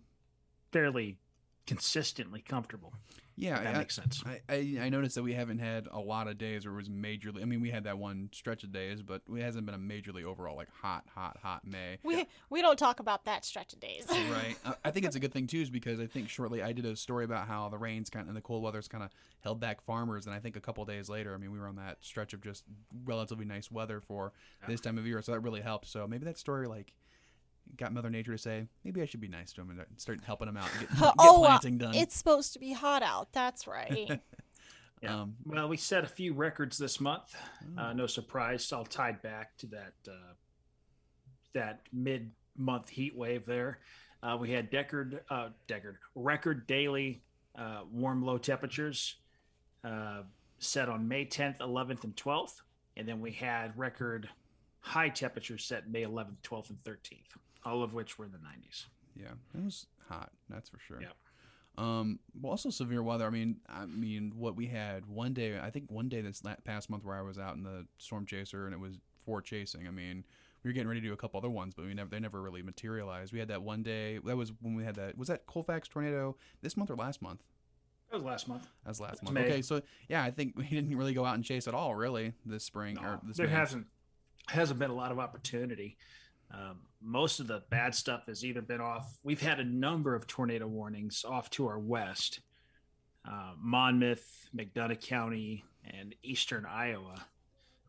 fairly 0.72 1.18
consistently 1.66 2.42
comfortable. 2.46 2.92
Yeah, 3.40 3.62
that 3.62 3.75
I, 3.75 3.78
makes 3.78 3.94
sense. 3.97 4.23
I, 4.26 4.40
I 4.49 4.78
I 4.82 4.88
noticed 4.90 5.14
that 5.14 5.23
we 5.23 5.32
haven't 5.32 5.61
had 5.61 5.88
a 5.90 5.99
lot 5.99 6.28
of 6.28 6.37
days 6.37 6.66
where 6.66 6.75
it 6.75 6.76
was 6.76 6.88
majorly. 6.90 7.40
I 7.40 7.47
mean, 7.47 7.61
we 7.62 7.70
had 7.70 7.85
that 7.85 7.97
one 7.97 8.28
stretch 8.32 8.64
of 8.64 8.73
days, 8.73 9.00
but 9.02 9.23
it 9.35 9.40
hasn't 9.40 9.64
been 9.64 9.75
a 9.75 9.78
majorly 9.78 10.25
overall 10.25 10.56
like 10.56 10.68
hot, 10.82 11.04
hot, 11.14 11.38
hot 11.42 11.66
May. 11.66 11.99
We 12.02 12.26
we 12.50 12.61
don't 12.61 12.78
talk 12.78 13.00
about 13.00 13.25
that 13.25 13.44
stretch 13.47 13.73
of 13.73 13.80
days. 13.80 14.04
right. 14.09 14.56
I- 14.64 14.75
I 14.85 14.90
think 14.90 15.06
it's 15.06 15.16
a 15.16 15.20
good 15.20 15.32
thing 15.32 15.47
too, 15.47 15.61
is 15.61 15.70
because 15.70 16.00
I 16.00 16.06
think 16.06 16.28
shortly 16.28 16.62
I 16.62 16.73
did 16.73 16.85
a 16.85 16.97
story 16.97 17.25
about 17.25 17.47
how 17.49 17.68
the 17.68 17.78
rains 17.78 18.11
kind 18.11 18.25
of, 18.25 18.28
and 18.28 18.37
the 18.37 18.40
cold 18.42 18.62
weather's 18.62 18.88
kind 18.88 19.02
of 19.04 19.11
held 19.40 19.59
back 19.61 19.80
farmers, 19.82 20.26
and 20.26 20.35
I 20.35 20.38
think 20.38 20.56
a 20.56 20.61
couple 20.61 20.85
days 20.85 21.09
later, 21.09 21.35
I 21.35 21.38
mean, 21.38 21.50
we 21.52 21.59
were 21.59 21.68
on 21.68 21.76
that 21.76 21.99
stretch 22.00 22.32
of 22.35 22.42
just 22.42 22.64
relatively 23.04 23.44
nice 23.47 23.70
weather 23.70 24.00
for 24.00 24.32
this 24.68 24.80
time 24.80 24.99
of 24.99 25.06
year, 25.06 25.23
so 25.23 25.32
that 25.32 25.40
really 25.40 25.61
helped. 25.62 25.87
So 25.87 26.06
maybe 26.06 26.25
that 26.26 26.37
story 26.38 26.66
like 26.68 26.92
got 27.77 27.93
Mother 27.93 28.11
Nature 28.11 28.33
to 28.33 28.39
say 28.39 28.67
maybe 28.85 29.03
I 29.03 29.07
should 29.07 29.21
be 29.21 29.29
nice 29.29 29.53
to 29.55 29.61
him 29.61 29.71
and 29.71 29.81
start 29.97 30.21
helping 30.25 30.49
him 30.49 30.57
out 30.57 30.69
and 30.73 30.89
get, 30.89 30.99
get 30.99 31.15
oh, 31.19 31.45
uh, 31.45 31.47
planting 31.47 31.79
done. 31.79 31.95
it's 31.95 32.17
supposed 32.17 32.53
to 32.55 32.59
be 32.59 32.73
hot 32.73 33.03
out. 33.03 33.33
That's 33.33 33.67
right. 33.67 34.21
Yeah. 35.03 35.23
Um, 35.23 35.35
well, 35.47 35.67
we 35.67 35.79
set 35.79 36.05
a 36.05 36.07
few 36.07 36.35
records 36.35 36.77
this 36.77 37.00
month. 37.00 37.35
Oh. 37.79 37.83
Uh, 37.83 37.93
no 37.95 38.07
surprise, 38.07 38.71
all 38.71 38.85
tied 38.85 39.23
back 39.23 39.57
to 39.57 39.67
that 39.69 39.95
uh, 40.07 40.35
that 41.55 41.81
mid 41.91 42.31
month 42.57 42.89
heat 42.91 43.17
wave 43.17 43.47
there. 43.47 43.79
Uh, 44.23 44.37
we 44.39 44.50
had 44.50 44.71
Deckard, 44.71 45.21
uh, 45.31 45.49
Deckard 45.67 45.95
record 46.15 46.67
daily 46.67 47.23
uh, 47.57 47.81
warm 47.91 48.23
low 48.23 48.37
temperatures 48.37 49.17
uh, 49.85 50.23
set 50.59 50.89
on 50.89 51.09
May 51.09 51.25
10th, 51.25 51.59
11th, 51.59 52.05
and 52.05 52.15
12th, 52.17 52.61
and 52.97 53.09
then 53.09 53.21
we 53.21 53.33
had 53.33 53.77
record 53.79 54.29
high 54.81 55.09
temperatures 55.09 55.65
set 55.65 55.89
May 55.91 56.03
11th, 56.03 56.37
12th, 56.43 56.71
and 56.71 56.85
13th, 56.85 57.19
all 57.64 57.83
of 57.83 57.93
which 57.95 58.19
were 58.19 58.26
the 58.29 58.38
90s. 58.38 58.87
Yeah, 59.17 59.33
it 59.55 59.64
was 59.64 59.87
hot. 60.09 60.31
That's 60.49 60.69
for 60.69 60.79
sure. 60.79 61.00
Yeah. 61.00 61.09
Um, 61.79 62.19
well, 62.40 62.50
also 62.50 62.71
severe 62.71 63.02
weather. 63.02 63.26
I 63.26 63.31
mean, 63.31 63.57
I 63.69 63.87
mean, 63.87 64.33
what 64.37 64.57
we 64.57 64.67
had 64.67 65.07
one 65.07 65.33
day. 65.33 65.59
I 65.59 65.71
think 65.71 65.90
one 65.90 66.09
day 66.09 66.21
this 66.21 66.43
past 66.64 66.90
month 66.90 67.05
where 67.05 67.17
I 67.17 67.23
was 67.23 67.38
out 67.38 67.57
in 67.57 67.62
the 67.62 67.87
storm 67.99 68.26
chaser 68.26 68.67
and 68.67 68.75
it 68.75 68.81
was 68.81 68.99
for 69.25 69.40
chasing. 69.40 69.87
I 69.87 69.90
mean, 69.90 70.25
we 70.62 70.69
were 70.69 70.73
getting 70.75 70.88
ready 70.88 71.00
to 71.00 71.07
do 71.07 71.12
a 71.12 71.17
couple 71.17 71.38
other 71.38 71.49
ones, 71.49 71.75
but 71.75 71.87
we 71.87 71.95
never 71.95 72.11
they 72.11 72.21
never 72.21 72.40
really 72.43 72.62
materialized. 72.62 73.33
We 73.33 73.38
had 73.38 73.49
that 73.49 73.62
one 73.62 73.83
day. 73.83 74.19
That 74.25 74.37
was 74.37 74.52
when 74.61 74.75
we 74.75 74.85
had 74.85 74.97
that. 74.97 75.17
Was 75.17 75.29
that 75.29 75.47
Colfax 75.47 75.88
tornado 75.88 76.37
this 76.61 76.76
month 76.76 76.90
or 76.90 76.97
last 76.97 77.23
month? 77.23 77.43
That 78.11 78.17
was 78.17 78.25
last 78.25 78.49
month. 78.49 78.64
That 78.85 78.90
was 78.90 79.00
last 79.00 79.12
It's 79.14 79.23
month. 79.23 79.35
May. 79.35 79.45
Okay, 79.45 79.62
so 79.62 79.81
yeah, 80.09 80.23
I 80.25 80.31
think 80.33 80.55
we 80.57 80.64
didn't 80.64 80.95
really 80.97 81.14
go 81.14 81.25
out 81.25 81.37
and 81.37 81.45
chase 81.45 81.67
at 81.69 81.75
all, 81.75 81.95
really, 81.95 82.35
this 82.45 82.64
spring 82.64 82.99
or 82.99 83.21
this. 83.23 83.37
there 83.37 83.47
May. 83.47 83.52
hasn't 83.52 83.87
hasn't 84.49 84.79
been 84.81 84.90
a 84.90 84.95
lot 84.95 85.12
of 85.12 85.19
opportunity. 85.19 85.97
Um, 86.52 86.80
most 87.00 87.40
of 87.40 87.47
the 87.47 87.62
bad 87.71 87.95
stuff 87.95 88.26
has 88.26 88.45
either 88.45 88.62
been 88.62 88.80
off. 88.80 89.19
We've 89.23 89.40
had 89.40 89.61
a 89.61 89.64
number 89.64 90.14
of 90.14 90.26
tornado 90.26 90.66
warnings 90.66 91.25
off 91.25 91.49
to 91.50 91.66
our 91.69 91.78
west, 91.78 92.40
uh, 93.26 93.52
Monmouth, 93.59 94.49
McDonough 94.54 95.00
County, 95.00 95.64
and 95.85 96.14
eastern 96.23 96.66
Iowa. 96.66 97.26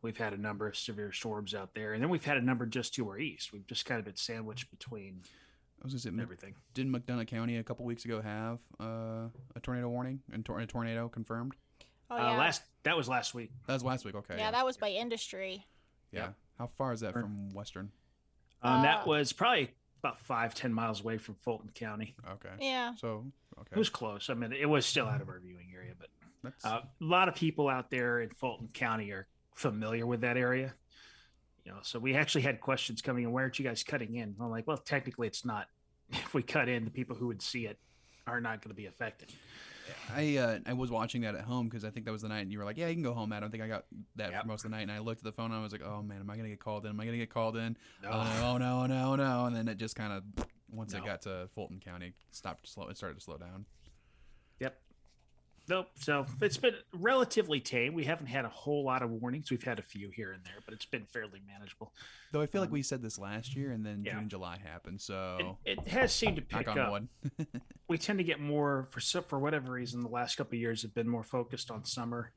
We've 0.02 0.18
had 0.18 0.34
a 0.34 0.38
number 0.38 0.68
of 0.68 0.76
severe 0.76 1.12
storms 1.12 1.54
out 1.54 1.76
there, 1.76 1.94
and 1.94 2.02
then 2.02 2.10
we've 2.10 2.26
had 2.26 2.38
a 2.38 2.42
number 2.42 2.66
just 2.66 2.94
to 2.96 3.08
our 3.10 3.20
east. 3.20 3.54
We've 3.54 3.68
just 3.68 3.86
kind 3.86 4.00
of 4.00 4.06
been 4.06 4.16
sandwiched 4.16 4.72
between 4.72 5.22
I 5.82 5.86
was 5.86 5.94
gonna 5.94 6.16
say, 6.16 6.22
everything. 6.22 6.54
didn't 6.74 6.92
McDonough 6.94 7.28
County 7.28 7.58
a 7.58 7.64
couple 7.64 7.86
weeks 7.86 8.06
ago 8.06 8.22
have 8.22 8.60
uh, 8.80 9.30
a 9.56 9.60
tornado 9.62 9.90
warning 9.90 10.20
and 10.32 10.46
tor- 10.46 10.60
a 10.60 10.68
tornado 10.68 11.10
confirmed? 11.10 11.54
Oh 12.10 12.16
uh, 12.16 12.20
yeah. 12.20 12.38
last 12.38 12.62
that 12.84 12.96
was 12.96 13.10
last 13.10 13.34
week. 13.34 13.52
That 13.68 13.74
was 13.74 13.84
last 13.84 14.06
week. 14.06 14.16
Okay. 14.16 14.36
yeah, 14.38 14.52
that 14.52 14.66
was 14.66 14.78
by 14.78 14.90
industry. 14.90 15.66
Yeah. 16.12 16.20
Yeah. 16.20 16.30
How 16.60 16.68
far 16.68 16.94
is 16.94 17.00
that 17.00 17.14
from 17.14 17.54
Western? 17.54 17.92
Um, 18.62 18.80
Uh, 18.80 18.82
that 18.84 19.08
was 19.08 19.34
probably 19.34 19.72
about 20.04 20.20
five 20.20 20.54
ten 20.56 20.74
miles 20.74 21.02
away 21.02 21.18
from 21.18 21.36
Fulton 21.36 21.70
County. 21.74 22.16
Okay. 22.32 22.50
Yeah. 22.60 22.96
So 22.96 23.32
okay. 23.60 23.70
It 23.72 23.78
was 23.78 23.90
close. 23.90 24.30
I 24.30 24.34
mean, 24.34 24.52
it 24.54 24.66
was 24.70 24.86
still 24.86 25.08
out 25.08 25.22
of 25.22 25.30
our 25.30 25.40
viewing 25.40 25.72
area, 25.76 25.94
but 26.00 26.10
That's 26.44 26.66
Uh, 26.66 26.82
a 26.84 27.04
lot 27.04 27.28
of 27.28 27.36
people 27.36 27.70
out 27.70 27.90
there 27.92 28.22
in 28.22 28.30
Fulton 28.32 28.70
County 28.74 29.12
are 29.12 29.28
familiar 29.54 30.08
with 30.08 30.22
that 30.22 30.38
area. 30.38 30.74
You 31.64 31.72
know, 31.72 31.78
so 31.84 32.00
we 32.00 32.16
actually 32.16 32.42
had 32.42 32.60
questions 32.60 33.02
coming 33.04 33.24
in. 33.26 33.32
Why 33.32 33.44
aren't 33.44 33.60
you 33.60 33.66
guys 33.66 33.84
cutting 33.84 34.16
in? 34.16 34.36
I'm 34.40 34.50
like, 34.50 34.66
well, 34.68 34.78
technically, 34.78 35.28
it's 35.28 35.46
not. 35.46 35.68
If 36.14 36.34
we 36.34 36.42
cut 36.44 36.68
in, 36.68 36.84
the 36.84 36.92
people 36.92 37.16
who 37.16 37.28
would 37.28 37.42
see 37.42 37.68
it 37.68 37.78
are 38.28 38.42
not 38.42 38.62
going 38.62 38.70
to 38.70 38.76
be 38.76 38.88
affected. 38.88 39.32
I 40.14 40.38
uh, 40.38 40.60
I 40.66 40.74
was 40.74 40.92
watching 40.92 41.22
that 41.22 41.36
at 41.36 41.42
home 41.42 41.68
because 41.68 41.84
I 41.86 41.90
think 41.90 42.06
that 42.06 42.12
was 42.12 42.22
the 42.22 42.30
night 42.30 42.42
and 42.42 42.52
you 42.52 42.60
were 42.60 42.66
like, 42.66 42.78
yeah, 42.78 42.88
you 42.88 42.94
can 42.94 43.04
go 43.04 43.14
home, 43.14 43.30
Matt. 43.30 43.38
I 43.38 43.40
don't 43.42 43.52
think 43.52 43.64
I 43.64 43.68
got 43.68 43.86
that 44.16 44.32
Yep. 44.32 44.42
for 44.42 44.48
most 44.48 44.66
of 44.66 44.72
the 44.72 44.78
night. 44.78 44.84
And 44.84 44.92
I 44.92 45.00
looked 45.00 45.20
at 45.20 45.24
the 45.24 45.32
phone 45.32 45.52
and 45.52 45.56
I 45.60 45.64
was 45.64 45.72
like, 45.72 45.84
oh 45.84 46.02
man, 46.02 46.20
am 46.20 46.30
I 46.30 46.38
gonna 46.38 46.50
get 46.50 46.60
called 46.60 46.86
in? 46.86 46.92
Am 46.92 47.00
I 47.00 47.06
gonna 47.06 47.18
get 47.18 47.30
called 47.30 47.58
in? 47.58 47.78
No. 48.04 48.10
Oh 48.12 48.24
no, 48.24 48.48
oh 48.54 48.58
no, 48.58 48.82
oh 48.84 48.86
no, 48.88 49.12
oh 49.12 49.16
no. 49.16 49.46
And 49.46 49.56
then 49.56 49.68
it 49.68 49.78
just 49.78 49.96
kind 49.96 50.14
of 50.14 50.46
once 50.72 50.94
it 50.94 51.04
got 51.06 51.22
to 51.24 51.50
Fulton 51.54 51.80
County, 51.80 52.14
stopped 52.32 52.68
slow. 52.68 52.88
It 52.88 52.98
started 52.98 53.16
to 53.16 53.22
slow 53.22 53.38
down. 53.38 53.66
Yep. 54.60 54.80
Nope. 55.70 55.88
So 55.96 56.26
it's 56.42 56.58
been 56.58 56.74
relatively 56.94 57.60
tame. 57.60 57.94
We 57.94 58.04
haven't 58.04 58.26
had 58.28 58.44
a 58.46 58.50
whole 58.50 58.84
lot 58.84 59.02
of 59.04 59.10
warnings. 59.12 59.50
We've 59.52 59.64
had 59.64 59.80
a 59.80 59.84
few 59.84 60.10
here 60.10 60.32
and 60.34 60.44
there, 60.44 60.56
but 60.66 60.74
it's 60.74 60.86
been 60.86 61.06
fairly 61.06 61.42
manageable. 61.48 61.94
Though 62.32 62.42
I 62.42 62.46
feel 62.46 62.62
like 62.62 62.70
Um, 62.70 62.74
we 62.74 62.82
said 62.82 63.02
this 63.02 63.18
last 63.18 63.56
year 63.56 63.72
and 63.72 63.86
then 63.86 64.04
yeah. 64.04 64.14
June, 64.20 64.28
July 64.30 64.58
happened. 64.64 65.00
So 65.00 65.58
It, 65.66 65.78
it 65.80 65.88
has 65.88 66.14
seemed 66.14 66.36
to 66.38 66.42
pick 66.42 66.68
on 66.68 66.78
up. 66.80 67.04
we 67.88 67.98
tend 67.98 68.20
to 68.20 68.24
get 68.24 68.40
more 68.40 68.88
for 68.92 69.00
for 69.22 69.40
whatever 69.40 69.72
reason 69.72 70.02
the 70.02 70.10
last 70.10 70.36
couple 70.36 70.56
of 70.56 70.60
years 70.60 70.82
have 70.82 70.94
been 70.94 71.08
more 71.08 71.24
focused 71.24 71.72
on 71.72 71.86
summer 71.86 72.32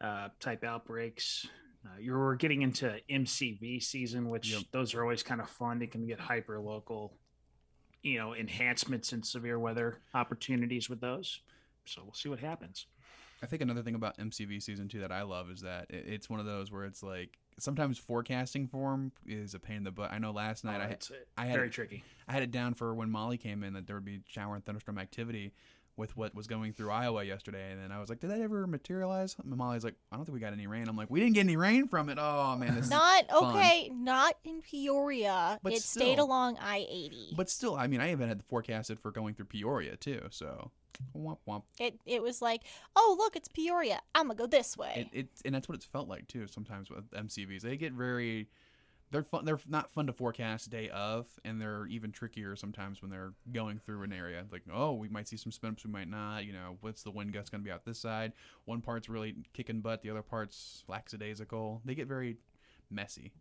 uh, 0.00 0.28
type 0.40 0.64
outbreaks 0.64 1.46
uh, 1.84 1.98
you're 2.00 2.34
getting 2.36 2.62
into 2.62 2.96
mcv 3.10 3.82
season 3.82 4.28
which 4.28 4.50
Yep. 4.52 4.62
those 4.72 4.94
are 4.94 5.02
always 5.02 5.22
kind 5.22 5.40
of 5.40 5.48
fun 5.50 5.78
they 5.78 5.86
can 5.86 6.06
get 6.06 6.18
hyper 6.20 6.58
local 6.58 7.12
you 8.02 8.16
know 8.18 8.34
enhancements 8.34 9.12
in 9.12 9.22
severe 9.22 9.58
weather 9.58 9.98
opportunities 10.14 10.88
with 10.88 11.00
those 11.00 11.40
so 11.90 12.02
we'll 12.04 12.14
see 12.14 12.28
what 12.28 12.38
happens. 12.40 12.86
I 13.42 13.46
think 13.46 13.62
another 13.62 13.82
thing 13.82 13.94
about 13.94 14.18
MCV 14.18 14.62
season 14.62 14.88
two 14.88 15.00
that 15.00 15.10
I 15.12 15.22
love 15.22 15.50
is 15.50 15.62
that 15.62 15.86
it's 15.88 16.28
one 16.28 16.40
of 16.40 16.46
those 16.46 16.70
where 16.70 16.84
it's 16.84 17.02
like 17.02 17.38
sometimes 17.58 17.98
forecasting 17.98 18.66
for 18.68 18.92
'em 18.92 19.12
is 19.26 19.54
a 19.54 19.58
pain 19.58 19.76
in 19.78 19.84
the 19.84 19.90
butt. 19.90 20.12
I 20.12 20.18
know 20.18 20.30
last 20.30 20.62
night 20.64 20.80
Uh, 20.80 20.84
I 20.84 20.92
uh, 20.92 20.96
I 21.38 21.46
had 21.46 21.54
very 21.56 21.68
it- 21.68 21.72
tricky. 21.72 22.04
I 22.28 22.32
had 22.32 22.42
it 22.42 22.50
down 22.50 22.74
for 22.74 22.94
when 22.94 23.10
Molly 23.10 23.38
came 23.38 23.62
in 23.64 23.72
that 23.72 23.86
there 23.86 23.96
would 23.96 24.04
be 24.04 24.22
shower 24.28 24.54
and 24.56 24.64
thunderstorm 24.64 24.98
activity 24.98 25.52
with 26.00 26.16
what 26.16 26.34
was 26.34 26.48
going 26.48 26.72
through 26.72 26.90
Iowa 26.90 27.22
yesterday. 27.22 27.70
And 27.70 27.80
then 27.80 27.92
I 27.92 28.00
was 28.00 28.08
like, 28.08 28.18
did 28.18 28.30
that 28.30 28.40
ever 28.40 28.66
materialize? 28.66 29.36
And 29.38 29.54
Molly's 29.56 29.84
like, 29.84 29.94
I 30.10 30.16
don't 30.16 30.24
think 30.24 30.34
we 30.34 30.40
got 30.40 30.52
any 30.52 30.66
rain. 30.66 30.88
I'm 30.88 30.96
like, 30.96 31.10
we 31.10 31.20
didn't 31.20 31.34
get 31.34 31.42
any 31.42 31.56
rain 31.56 31.86
from 31.86 32.08
it. 32.08 32.18
Oh, 32.20 32.56
man. 32.56 32.74
This 32.74 32.86
is-" 32.86 32.90
Not 32.90 33.30
fun. 33.30 33.56
okay. 33.56 33.90
Not 33.94 34.34
in 34.42 34.62
Peoria. 34.62 35.60
But 35.62 35.74
it 35.74 35.82
stayed 35.82 36.18
along 36.18 36.56
I 36.60 36.86
eighty. 36.90 37.34
But 37.36 37.48
still, 37.50 37.76
I 37.76 37.86
mean, 37.86 38.00
I 38.00 38.10
even 38.10 38.28
had 38.28 38.40
the 38.40 38.44
forecasted 38.44 38.98
for 38.98 39.12
going 39.12 39.34
through 39.34 39.44
Peoria, 39.46 39.96
too. 39.96 40.22
So, 40.30 40.70
womp 41.16 41.38
womp. 41.46 41.62
It 41.78 42.00
it 42.06 42.22
was 42.22 42.40
like, 42.40 42.62
oh 42.96 43.14
look, 43.18 43.36
it's 43.36 43.48
Peoria. 43.48 44.00
I'm 44.14 44.28
gonna 44.28 44.34
go 44.34 44.46
this 44.46 44.76
way. 44.76 45.08
It, 45.12 45.18
it, 45.18 45.28
and 45.44 45.54
that's 45.54 45.68
what 45.68 45.76
it's 45.76 45.84
felt 45.84 46.08
like, 46.08 46.26
too, 46.26 46.46
sometimes 46.46 46.90
with 46.90 47.10
MCVs. 47.10 47.60
They 47.60 47.76
get 47.76 47.92
very. 47.92 48.48
They're 49.10 49.24
fun. 49.24 49.44
They're 49.44 49.58
not 49.68 49.92
fun 49.92 50.06
to 50.06 50.12
forecast 50.12 50.70
day 50.70 50.88
of, 50.90 51.26
and 51.44 51.60
they're 51.60 51.86
even 51.86 52.12
trickier 52.12 52.54
sometimes 52.54 53.02
when 53.02 53.10
they're 53.10 53.32
going 53.52 53.78
through 53.78 54.02
an 54.02 54.12
area. 54.12 54.44
Like, 54.52 54.62
oh, 54.72 54.92
we 54.92 55.08
might 55.08 55.26
see 55.26 55.36
some 55.36 55.50
spin 55.50 55.70
ups, 55.70 55.84
we 55.84 55.90
might 55.90 56.08
not. 56.08 56.44
You 56.44 56.52
know, 56.52 56.76
what's 56.80 57.02
the 57.02 57.10
wind 57.10 57.32
gust 57.32 57.50
going 57.50 57.62
to 57.62 57.64
be 57.64 57.72
out 57.72 57.84
this 57.84 57.98
side? 57.98 58.32
One 58.66 58.80
part's 58.80 59.08
really 59.08 59.34
kicking 59.52 59.80
butt, 59.80 60.02
the 60.02 60.10
other 60.10 60.22
part's 60.22 60.84
lackadaisical. 60.86 61.82
They 61.84 61.94
get 61.94 62.06
very 62.06 62.36
messy. 62.90 63.32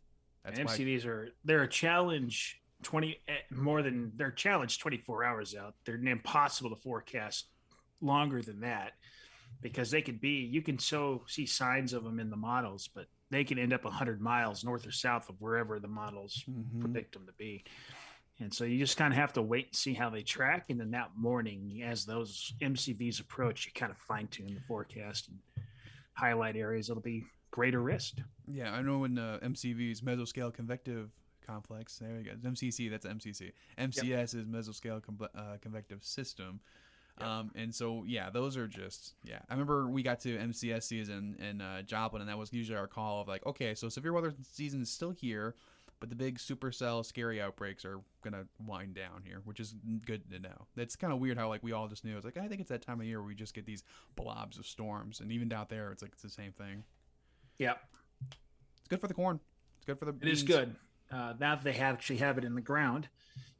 That's 0.44 0.60
and 0.60 0.68
why. 0.68 0.78
mcvs 0.78 1.06
are 1.06 1.30
they're 1.44 1.64
a 1.64 1.68
challenge 1.68 2.62
20 2.84 3.18
eh, 3.28 3.34
more 3.52 3.82
than 3.82 4.12
they're 4.16 4.32
challenged 4.32 4.80
24 4.82 5.24
hours 5.24 5.56
out 5.56 5.76
they're 5.86 5.96
impossible 5.96 6.70
to 6.70 6.76
forecast 6.78 7.48
longer 8.02 8.42
than 8.42 8.62
that 8.62 8.94
because 9.62 9.92
they 9.92 10.02
could 10.02 10.22
be 10.22 10.48
you 10.50 10.62
can 10.62 10.80
so 10.80 11.24
see 11.28 11.46
signs 11.46 11.94
of 11.94 12.04
them 12.04 12.20
in 12.20 12.30
the 12.30 12.38
models 12.38 12.90
but 12.94 13.08
they 13.31 13.43
can 13.43 13.59
end 13.59 13.74
up 13.74 13.83
100 13.83 14.21
miles 14.21 14.63
north 14.63 14.86
or 14.88 14.91
south 14.91 15.29
of 15.29 15.39
wherever 15.39 15.79
the 15.79 15.88
models 15.88 16.43
Mhm. 16.50 16.81
predict 16.81 17.13
them 17.13 17.25
to 17.25 17.33
be 17.33 17.63
and 18.41 18.53
so 18.53 18.63
you 18.63 18.77
just 18.79 18.95
kind 18.98 19.13
of 19.13 19.17
have 19.19 19.33
to 19.33 19.41
wait 19.41 19.67
and 19.67 19.75
see 19.75 19.93
how 19.93 20.09
they 20.09 20.24
track 20.24 20.65
and 20.69 20.79
then 20.79 20.91
that 20.91 21.12
morning 21.17 21.81
as 21.83 22.05
those 22.05 22.53
mcvs 22.62 23.19
approach 23.19 23.65
you 23.65 23.71
kind 23.74 23.91
of 23.91 23.98
fine-tune 23.98 24.53
the 24.53 24.62
forecast 24.62 25.27
and 25.29 25.39
highlight 26.13 26.55
areas 26.55 26.88
that'll 26.88 27.01
be 27.01 27.24
greater 27.51 27.81
risk 27.81 28.17
Yeah, 28.48 28.74
I 28.74 28.81
know 28.81 29.03
in 29.03 29.17
uh, 29.17 29.39
MCV's 29.43 30.01
mesoscale 30.01 30.51
convective 30.53 31.12
complex. 31.45 31.98
There 32.00 32.15
we 32.15 32.24
go. 32.24 32.31
MCC, 32.43 32.89
that's 32.89 33.05
MCC. 33.05 33.51
MCS 33.77 34.33
is 34.36 34.45
mesoscale 34.45 35.01
conve- 35.03 35.29
uh, 35.36 35.57
convective 35.62 36.03
system. 36.03 36.59
Yep. 37.20 37.28
Um, 37.28 37.52
and 37.56 37.74
so 37.74 38.04
yeah, 38.08 38.30
those 38.30 38.56
are 38.58 38.68
just 38.68 39.14
yeah. 39.24 39.40
I 39.50 39.54
remember 39.54 39.88
we 39.90 40.04
got 40.04 40.20
to 40.22 40.38
MCS 40.38 40.84
season 40.84 41.36
in 41.40 41.62
uh, 41.62 41.82
Joplin, 41.82 42.22
and 42.22 42.30
that 42.30 42.38
was 42.38 42.54
usually 42.54 42.78
our 42.78 42.88
call 42.88 43.22
of 43.22 43.28
like, 43.28 43.46
okay, 43.46 43.76
so 43.76 43.90
severe 43.90 44.14
weather 44.14 44.34
season 44.52 44.82
is 44.82 44.90
still 44.90 45.12
here, 45.12 45.56
but 46.00 46.10
the 46.10 46.16
big 46.16 46.38
supercell 46.38 47.06
scary 47.06 47.42
outbreaks 47.42 47.84
are 47.84 48.00
gonna 48.24 48.46
wind 48.66 48.94
down 48.96 49.22
here, 49.26 49.42
which 49.44 49.60
is 49.60 49.76
good 50.06 50.30
to 50.32 50.40
know. 50.40 50.68
It's 50.78 50.96
kind 50.96 51.12
of 51.12 51.20
weird 51.20 51.38
how 51.38 51.50
like 51.50 51.62
we 51.64 51.74
all 51.74 51.88
just 51.88 52.06
knew. 52.06 52.16
It's 52.16 52.26
like 52.26 52.38
I 52.38 52.48
think 52.48 52.62
it's 52.62 52.70
that 52.70 52.82
time 52.82 53.00
of 53.02 53.06
year 53.06 53.20
where 53.20 53.28
we 53.28 53.36
just 53.36 53.54
get 53.54 53.66
these 53.66 53.84
blobs 54.16 54.58
of 54.58 54.66
storms, 54.66 55.20
and 55.20 55.32
even 55.32 55.50
down 55.50 55.66
there, 55.70 55.92
it's 55.92 56.02
like 56.02 56.12
it's 56.14 56.22
the 56.24 56.30
same 56.30 56.54
thing. 56.54 56.84
Yeah, 57.58 57.74
It's 58.78 58.88
good 58.88 59.02
for 59.02 59.08
the 59.08 59.14
corn. 59.14 59.40
It's 59.78 59.86
good 59.86 60.00
for 60.00 60.06
the. 60.06 60.16
it 60.22 60.28
is 60.30 60.44
beans. 60.44 60.58
good. 60.58 60.76
Uh, 61.12 61.34
now 61.40 61.56
that 61.56 61.64
they 61.64 61.74
have 61.74 61.96
actually 61.96 62.18
have 62.18 62.38
it 62.38 62.46
in 62.46 62.54
the 62.56 62.62
ground, 62.62 63.10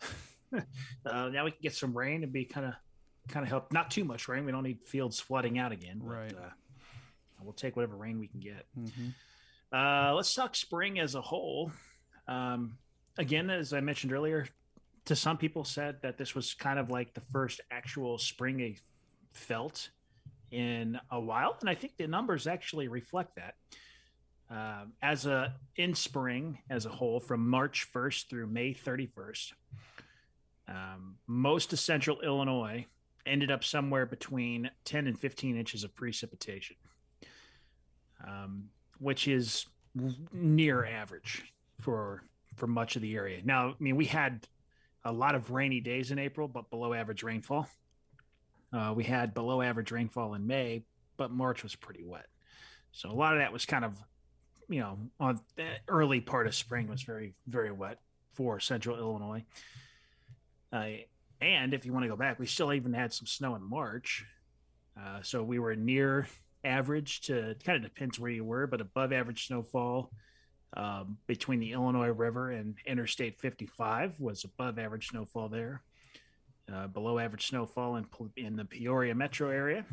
uh, 0.54 0.60
now 1.30 1.44
we 1.46 1.51
can 1.51 1.60
get 1.62 1.74
some 1.74 1.98
rain 1.98 2.24
and 2.24 2.32
be 2.32 2.46
kind 2.46 2.66
of 2.68 2.74
kind 3.29 3.43
of 3.43 3.50
help. 3.50 3.71
Not 3.71 3.91
too 3.91 4.03
much 4.03 4.27
rain. 4.27 4.45
We 4.45 4.51
don't 4.51 4.63
need 4.63 4.81
fields 4.83 5.19
flooding 5.19 5.57
out 5.57 5.71
again. 5.71 6.00
But, 6.00 6.07
Right. 6.09 6.33
Uh, 6.33 6.50
we'll 7.41 7.53
take 7.53 7.75
whatever 7.75 7.95
rain 7.95 8.19
we 8.19 8.27
can 8.27 8.39
get. 8.39 8.65
Mhm. 8.77 9.13
Uh, 9.71 10.13
let's 10.15 10.33
talk 10.33 10.55
spring 10.55 11.00
as 11.00 11.15
a 11.15 11.21
whole. 11.21 11.71
Um, 12.27 12.77
again, 13.17 13.50
as 13.50 13.74
I 13.74 13.79
mentioned 13.79 14.12
earlier, 14.13 14.48
to 15.05 15.15
some 15.15 15.38
people 15.38 15.63
said 15.63 16.01
that 16.01 16.17
this 16.17 16.36
was 16.36 16.53
kind 16.53 16.77
of 16.79 16.89
like 16.89 17.13
the 17.13 17.21
first 17.21 17.62
actual 17.71 18.17
spring 18.17 18.57
they 18.57 18.77
felt 19.33 19.89
in 20.51 21.00
a 21.12 21.19
while, 21.19 21.55
and 21.62 21.69
I 21.69 21.75
think 21.75 21.98
the 21.98 22.07
numbers 22.07 22.48
actually 22.48 22.88
reflect 22.88 23.36
that. 23.36 23.55
Um, 24.51 24.93
as 25.01 25.27
a 25.27 25.55
in 25.75 25.93
spring 25.93 26.59
as 26.71 26.88
a 26.88 26.89
whole, 26.89 27.19
from 27.19 27.48
March 27.48 27.86
1st 27.93 28.29
through 28.29 28.48
May 28.48 28.74
31st, 28.74 29.53
um, 30.67 31.17
most 31.27 31.71
of 31.74 31.79
central 31.79 32.19
Illinois 32.21 32.86
ended 33.29 33.51
up 33.51 33.63
somewhere 33.63 34.05
between 34.05 34.69
10 34.86 35.07
and 35.07 35.19
15 35.19 35.57
inches 35.57 35.83
of 35.83 35.95
precipitation. 35.95 36.75
Um, 38.27 38.65
which 39.00 39.27
is 39.27 39.65
near 40.31 40.86
average 40.86 41.53
for 41.79 42.24
for 42.55 42.67
much 42.67 42.95
of 42.95 43.01
the 43.01 43.15
area. 43.15 43.39
Now, 43.43 43.69
I 43.69 43.74
mean, 43.79 43.95
we 43.95 44.05
had 44.05 44.45
a 45.05 45.12
lot 45.12 45.36
of 45.36 45.51
rainy 45.51 45.79
days 45.79 46.12
in 46.12 46.19
April, 46.19 46.48
but 46.48 46.69
below 46.69 46.93
average 46.93 47.24
rainfall. 47.24 47.67
Uh, 48.74 48.93
we 48.95 49.05
had 49.05 49.33
below 49.33 49.62
average 49.62 49.91
rainfall 49.91 50.33
in 50.33 50.45
May, 50.45 50.83
but 51.15 51.31
March 51.31 51.63
was 51.63 51.75
pretty 51.75 52.03
wet. 52.03 52.27
So 52.91 53.09
a 53.09 53.13
lot 53.13 53.33
of 53.33 53.39
that 53.39 53.53
was 53.53 53.65
kind 53.65 53.86
of, 53.86 53.98
you 54.67 54.81
know, 54.81 55.00
on 55.19 55.39
the 55.55 55.69
early 55.88 56.19
part 56.19 56.45
of 56.45 56.53
spring 56.53 56.88
was 56.88 57.03
very 57.03 57.33
very 57.48 57.71
wet 57.71 58.00
for 58.33 58.59
Central 58.59 58.98
Illinois. 58.98 59.43
Uh, 60.71 60.89
and 61.41 61.74
if 61.74 61.86
you 61.86 61.93
want 61.93 62.03
to 62.03 62.10
go 62.10 62.15
back, 62.15 62.39
we 62.39 62.46
still 62.46 62.74
even 62.74 62.93
had 62.93 63.13
some 63.13 63.25
snow 63.25 63.55
in 63.55 63.63
March. 63.63 64.25
Uh, 65.00 65.22
so 65.22 65.43
we 65.43 65.60
were 65.60 65.75
near 65.75 66.27
average 66.63 67.22
to 67.22 67.55
kind 67.63 67.77
of 67.77 67.84
depends 67.84 68.19
where 68.19 68.31
you 68.31 68.43
were, 68.43 68.67
but 68.67 68.81
above 68.81 69.13
average 69.13 69.48
snowfall 69.48 70.12
um, 70.75 71.17
between 71.27 71.60
the 71.60 71.72
Illinois 71.72 72.10
River 72.10 72.51
and 72.51 72.75
Interstate 72.86 73.39
55 73.39 74.19
was 74.19 74.43
above 74.43 74.77
average 74.77 75.08
snowfall 75.08 75.50
there. 75.50 75.81
Uh, 76.72 76.86
below 76.88 77.17
average 77.17 77.48
snowfall 77.48 77.96
in 77.96 78.05
in 78.38 78.55
the 78.55 78.65
Peoria 78.65 79.15
metro 79.15 79.50
area. 79.50 79.86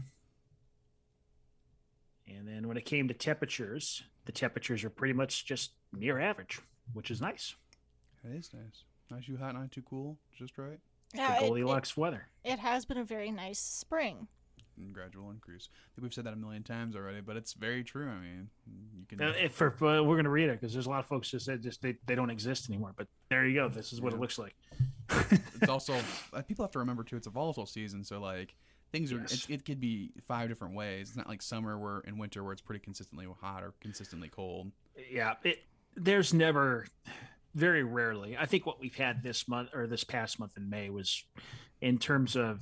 And 2.28 2.46
then 2.46 2.68
when 2.68 2.76
it 2.76 2.84
came 2.84 3.08
to 3.08 3.14
temperatures, 3.14 4.02
the 4.26 4.32
temperatures 4.32 4.84
are 4.84 4.90
pretty 4.90 5.14
much 5.14 5.46
just 5.46 5.70
near 5.96 6.20
average, 6.20 6.60
which 6.92 7.10
is 7.10 7.20
nice. 7.20 7.54
It 8.24 8.36
is 8.36 8.50
nice. 8.52 8.84
Not 9.10 9.24
too 9.24 9.36
hot, 9.36 9.54
not 9.54 9.70
too 9.70 9.84
cool, 9.88 10.18
just 10.36 10.58
right. 10.58 10.80
Yeah, 11.14 11.28
the 11.28 11.34
it- 11.34 11.36
it- 11.44 11.48
Goldilocks 11.48 11.96
weather. 11.96 12.28
it 12.44 12.58
has 12.58 12.84
been 12.84 12.98
a 12.98 13.04
very 13.04 13.30
nice 13.30 13.58
spring. 13.58 14.28
And 14.78 14.92
gradual 14.92 15.30
increase. 15.30 15.70
I 15.72 15.88
think 15.94 16.02
we've 16.02 16.12
said 16.12 16.24
that 16.24 16.34
a 16.34 16.36
million 16.36 16.62
times 16.62 16.94
already, 16.96 17.22
but 17.22 17.34
it's 17.38 17.54
very 17.54 17.82
true. 17.82 18.10
I 18.10 18.18
mean, 18.20 18.50
you 18.94 19.06
can. 19.08 19.22
Uh, 19.22 19.32
if 19.40 19.52
for, 19.52 19.68
uh, 19.68 20.02
we're 20.02 20.16
going 20.16 20.24
to 20.24 20.30
read 20.30 20.50
it 20.50 20.60
because 20.60 20.74
there's 20.74 20.84
a 20.84 20.90
lot 20.90 20.98
of 20.98 21.06
folks 21.06 21.30
just 21.30 21.46
said 21.46 21.62
just 21.62 21.80
they, 21.80 21.96
they 22.04 22.14
don't 22.14 22.28
exist 22.28 22.68
anymore. 22.68 22.92
But 22.94 23.08
there 23.30 23.46
you 23.46 23.54
go. 23.54 23.70
This 23.70 23.94
is 23.94 24.02
what 24.02 24.12
Yeah. 24.12 24.18
it 24.18 24.20
looks 24.20 24.38
like. 24.38 24.54
it's 25.54 25.68
also 25.70 25.94
uh, 26.34 26.42
people 26.42 26.62
have 26.62 26.72
to 26.72 26.78
remember 26.78 27.04
too. 27.04 27.16
It's 27.16 27.26
a 27.26 27.30
volatile 27.30 27.64
season, 27.64 28.04
so 28.04 28.20
like 28.20 28.54
things 28.92 29.12
are. 29.14 29.20
Yes. 29.20 29.32
It's, 29.32 29.46
it 29.48 29.64
could 29.64 29.80
be 29.80 30.10
five 30.26 30.50
different 30.50 30.74
ways. 30.74 31.08
It's 31.08 31.16
not 31.16 31.26
like 31.28 31.40
summer 31.40 31.78
where 31.78 32.00
in 32.00 32.18
winter 32.18 32.44
where 32.44 32.52
it's 32.52 32.60
pretty 32.60 32.80
consistently 32.84 33.26
hot 33.40 33.62
or 33.62 33.72
consistently 33.80 34.28
cold. 34.28 34.72
yeah 35.10 35.36
it 35.42 35.60
there's 35.96 36.34
never 36.34 36.86
very 37.56 37.82
rarely. 37.82 38.36
I 38.36 38.44
think 38.44 38.66
what 38.66 38.78
we've 38.78 38.94
had 38.94 39.22
this 39.22 39.48
month 39.48 39.70
or 39.72 39.86
this 39.86 40.04
past 40.04 40.38
month 40.38 40.58
in 40.58 40.68
may 40.68 40.90
was 40.90 41.24
in 41.80 41.98
terms 41.98 42.36
of 42.36 42.60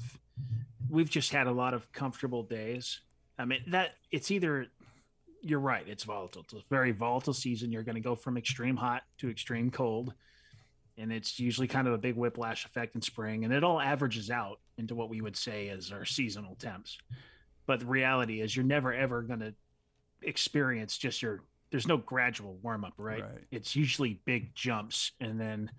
we've 0.89 1.11
just 1.11 1.33
had 1.33 1.49
a 1.49 1.53
lot 1.53 1.75
of 1.75 1.91
comfortable 1.93 2.45
days. 2.45 3.01
I 3.37 3.45
mean 3.45 3.61
that 3.67 3.97
it's 4.13 4.31
either 4.31 4.69
you're 5.43 5.59
right 5.59 5.85
it's 5.89 6.05
volatile. 6.05 6.43
It's 6.43 6.55
a 6.55 6.63
very 6.71 6.93
volatile 6.93 7.35
season. 7.35 7.73
You're 7.73 7.83
going 7.83 7.97
to 7.97 8.01
go 8.01 8.15
from 8.15 8.39
extreme 8.39 8.77
hot 8.77 9.03
to 9.19 9.29
extreme 9.29 9.69
cold 9.69 10.15
and 10.97 11.13
it's 11.13 11.41
usually 11.41 11.67
kind 11.67 11.89
of 11.89 11.93
a 11.93 11.99
big 11.99 12.15
whiplash 12.15 12.65
effect 12.65 12.95
in 12.95 13.03
spring 13.03 13.45
and 13.45 13.53
it 13.53 13.65
all 13.65 13.81
averages 13.81 14.31
out 14.31 14.61
into 14.79 14.95
what 14.95 15.11
we 15.11 15.21
would 15.21 15.37
say 15.37 15.67
is 15.67 15.91
our 15.91 16.05
seasonal 16.05 16.55
temps. 16.55 16.99
But 17.67 17.81
the 17.81 17.87
reality 17.87 18.41
is 18.41 18.55
you're 18.55 18.65
never 18.65 18.95
ever 18.95 19.23
going 19.23 19.41
to 19.41 19.55
experience 20.23 20.97
just 20.97 21.21
your 21.21 21.43
there's 21.71 21.87
no 21.89 21.97
gradual 21.97 22.55
warm 22.63 22.85
up 22.85 22.93
right? 22.99 23.23
Right. 23.23 23.45
it's 23.51 23.75
usually 23.75 24.21
big 24.25 24.55
jumps 24.55 25.13
and 25.21 25.41
then 25.41 25.71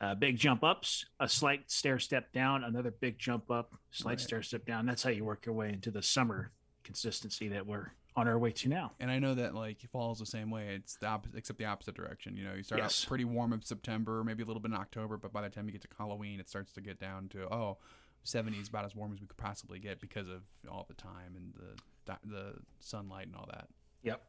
uh, 0.00 0.14
big 0.14 0.36
jump 0.38 0.64
ups 0.64 1.04
a 1.20 1.28
slight 1.28 1.70
stair 1.70 1.98
step 1.98 2.32
down 2.32 2.64
another 2.64 2.90
big 2.90 3.18
jump 3.18 3.50
up 3.50 3.74
slight 3.90 4.12
Right. 4.12 4.20
stair 4.20 4.42
step 4.42 4.64
down 4.64 4.86
that's 4.86 5.02
how 5.02 5.10
you 5.10 5.24
work 5.24 5.46
your 5.46 5.54
way 5.54 5.68
into 5.70 5.90
the 5.90 6.02
summer 6.02 6.50
consistency 6.84 7.48
that 7.48 7.66
we're 7.66 7.92
on 8.16 8.26
our 8.26 8.38
way 8.38 8.50
to 8.50 8.68
now 8.68 8.90
And 8.98 9.08
I 9.10 9.18
know 9.20 9.34
that 9.34 9.54
like 9.54 9.84
it 9.84 9.90
falls 9.90 10.18
the 10.18 10.26
same 10.26 10.50
way. 10.50 10.74
It's 10.74 10.96
the 10.96 11.06
opposite, 11.06 11.36
except 11.38 11.60
the 11.60 11.66
opposite 11.66 11.94
direction. 11.94 12.36
You 12.36 12.42
know, 12.44 12.54
you 12.54 12.64
start 12.64 12.80
Yes. 12.80 13.04
out 13.04 13.08
pretty 13.08 13.24
warm 13.24 13.52
in 13.52 13.62
September, 13.62 14.24
maybe 14.24 14.42
a 14.42 14.46
little 14.46 14.60
bit 14.60 14.72
in 14.72 14.76
October, 14.76 15.16
but 15.16 15.32
by 15.32 15.42
the 15.42 15.48
time 15.48 15.66
you 15.66 15.72
get 15.72 15.82
to 15.82 15.88
Halloween, 15.96 16.40
it 16.40 16.48
starts 16.48 16.72
to 16.72 16.80
get 16.80 16.98
down 16.98 17.28
to 17.28 17.44
oh, 17.54 17.78
70s 18.26 18.68
about 18.68 18.84
as 18.84 18.96
warm 18.96 19.12
as 19.12 19.20
we 19.20 19.28
could 19.28 19.36
possibly 19.36 19.78
get 19.78 20.00
because 20.00 20.28
of 20.28 20.42
all 20.68 20.84
the 20.88 20.94
time 20.94 21.36
and 21.36 21.54
the 21.54 22.18
the 22.24 22.54
sunlight 22.80 23.26
and 23.28 23.36
all 23.36 23.46
that. 23.52 23.68
Yep. 24.02 24.20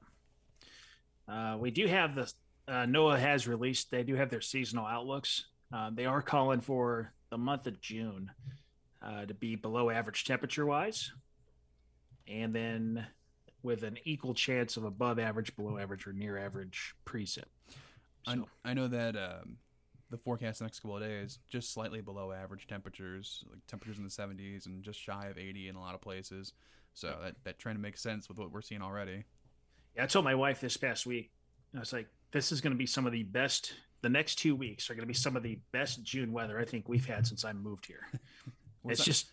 Uh, 1.32 1.58
we 1.58 1.72
do 1.72 1.88
have 1.88 2.16
the 2.16 2.32
uh, 2.68 2.86
NOAA 2.86 3.20
has 3.20 3.48
released. 3.48 3.90
They 3.90 4.04
do 4.04 4.16
have 4.16 4.30
their 4.30 4.42
seasonal 4.42 4.86
outlooks. 4.86 5.46
Uh, 5.74 5.90
they 5.94 6.06
are 6.06 6.22
calling 6.22 6.60
for 6.60 7.14
the 7.30 7.38
month 7.38 7.68
of 7.68 7.80
June 7.80 8.30
uh, 9.02 9.26
to 9.26 9.34
be 9.34 9.56
below 9.56 9.90
average 9.90 10.26
temperature 10.26 10.66
wise, 10.66 11.12
and 12.28 12.54
then 12.54 13.06
with 13.64 13.84
an 13.84 13.98
equal 14.04 14.34
chance 14.34 14.76
of 14.76 14.84
above 14.84 15.20
average, 15.20 15.56
below 15.56 15.78
average, 15.78 16.06
or 16.06 16.14
near 16.14 16.38
average 16.38 16.96
precip. 17.06 17.46
I, 18.28 18.38
I 18.66 18.74
know 18.74 18.88
that 18.88 19.16
um, 19.16 19.58
the 20.10 20.18
forecast 20.18 20.60
the 20.60 20.66
next 20.66 20.80
couple 20.80 20.98
of 20.98 21.04
days 21.04 21.40
just 21.50 21.74
slightly 21.74 22.02
below 22.02 22.32
average 22.32 22.68
temperatures, 22.68 23.44
like 23.50 23.60
temperatures 23.68 23.98
in 23.98 24.04
the 24.04 24.10
70s 24.10 24.66
and 24.66 24.84
just 24.84 25.00
shy 25.00 25.28
of 25.28 25.38
80 25.38 25.70
in 25.70 25.76
a 25.76 25.80
lot 25.80 25.96
of 25.96 26.02
places. 26.02 26.54
So 26.94 27.16
that 27.24 27.36
that 27.46 27.58
trend 27.58 27.82
makes 27.82 28.02
sense 28.02 28.28
with 28.28 28.38
what 28.38 28.52
we're 28.52 28.62
seeing 28.62 28.82
already. 28.82 29.24
Yeah, 29.96 30.04
I 30.04 30.08
told 30.08 30.26
my 30.26 30.36
wife 30.36 30.62
this 30.62 30.78
past 30.78 31.06
week. 31.06 31.32
I 31.76 31.80
was 31.80 31.94
like, 31.94 32.08
"This 32.32 32.52
is 32.52 32.62
going 32.62 32.74
to 32.74 32.78
be 32.78 32.86
some 32.86 33.06
of 33.06 33.12
the 33.12 33.24
best. 33.24 33.74
The 34.02 34.10
next 34.10 34.36
two 34.36 34.56
weeks 34.56 34.90
are 34.90 34.96
going 34.96 35.04
to 35.04 35.08
be 35.08 35.14
some 35.14 35.36
of 35.36 35.44
the 35.44 35.60
best 35.72 36.04
June 36.04 36.32
weather 36.34 36.60
I 36.60 36.66
think 36.66 36.90
we've 36.90 37.06
had 37.06 37.26
since 37.28 37.46
I 37.46 37.54
moved 37.54 37.86
here." 37.86 38.08
It's 38.90 39.00
that? 39.02 39.06
just 39.06 39.28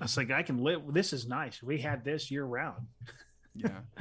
I 0.00 0.04
was 0.04 0.16
like, 0.18 0.30
I 0.30 0.42
can 0.42 0.58
live. 0.58 0.82
This 0.92 1.14
is 1.14 1.26
nice. 1.26 1.62
We 1.62 1.78
had 1.78 2.04
this 2.04 2.30
year 2.30 2.44
round. 2.44 2.86
yeah. 3.54 3.68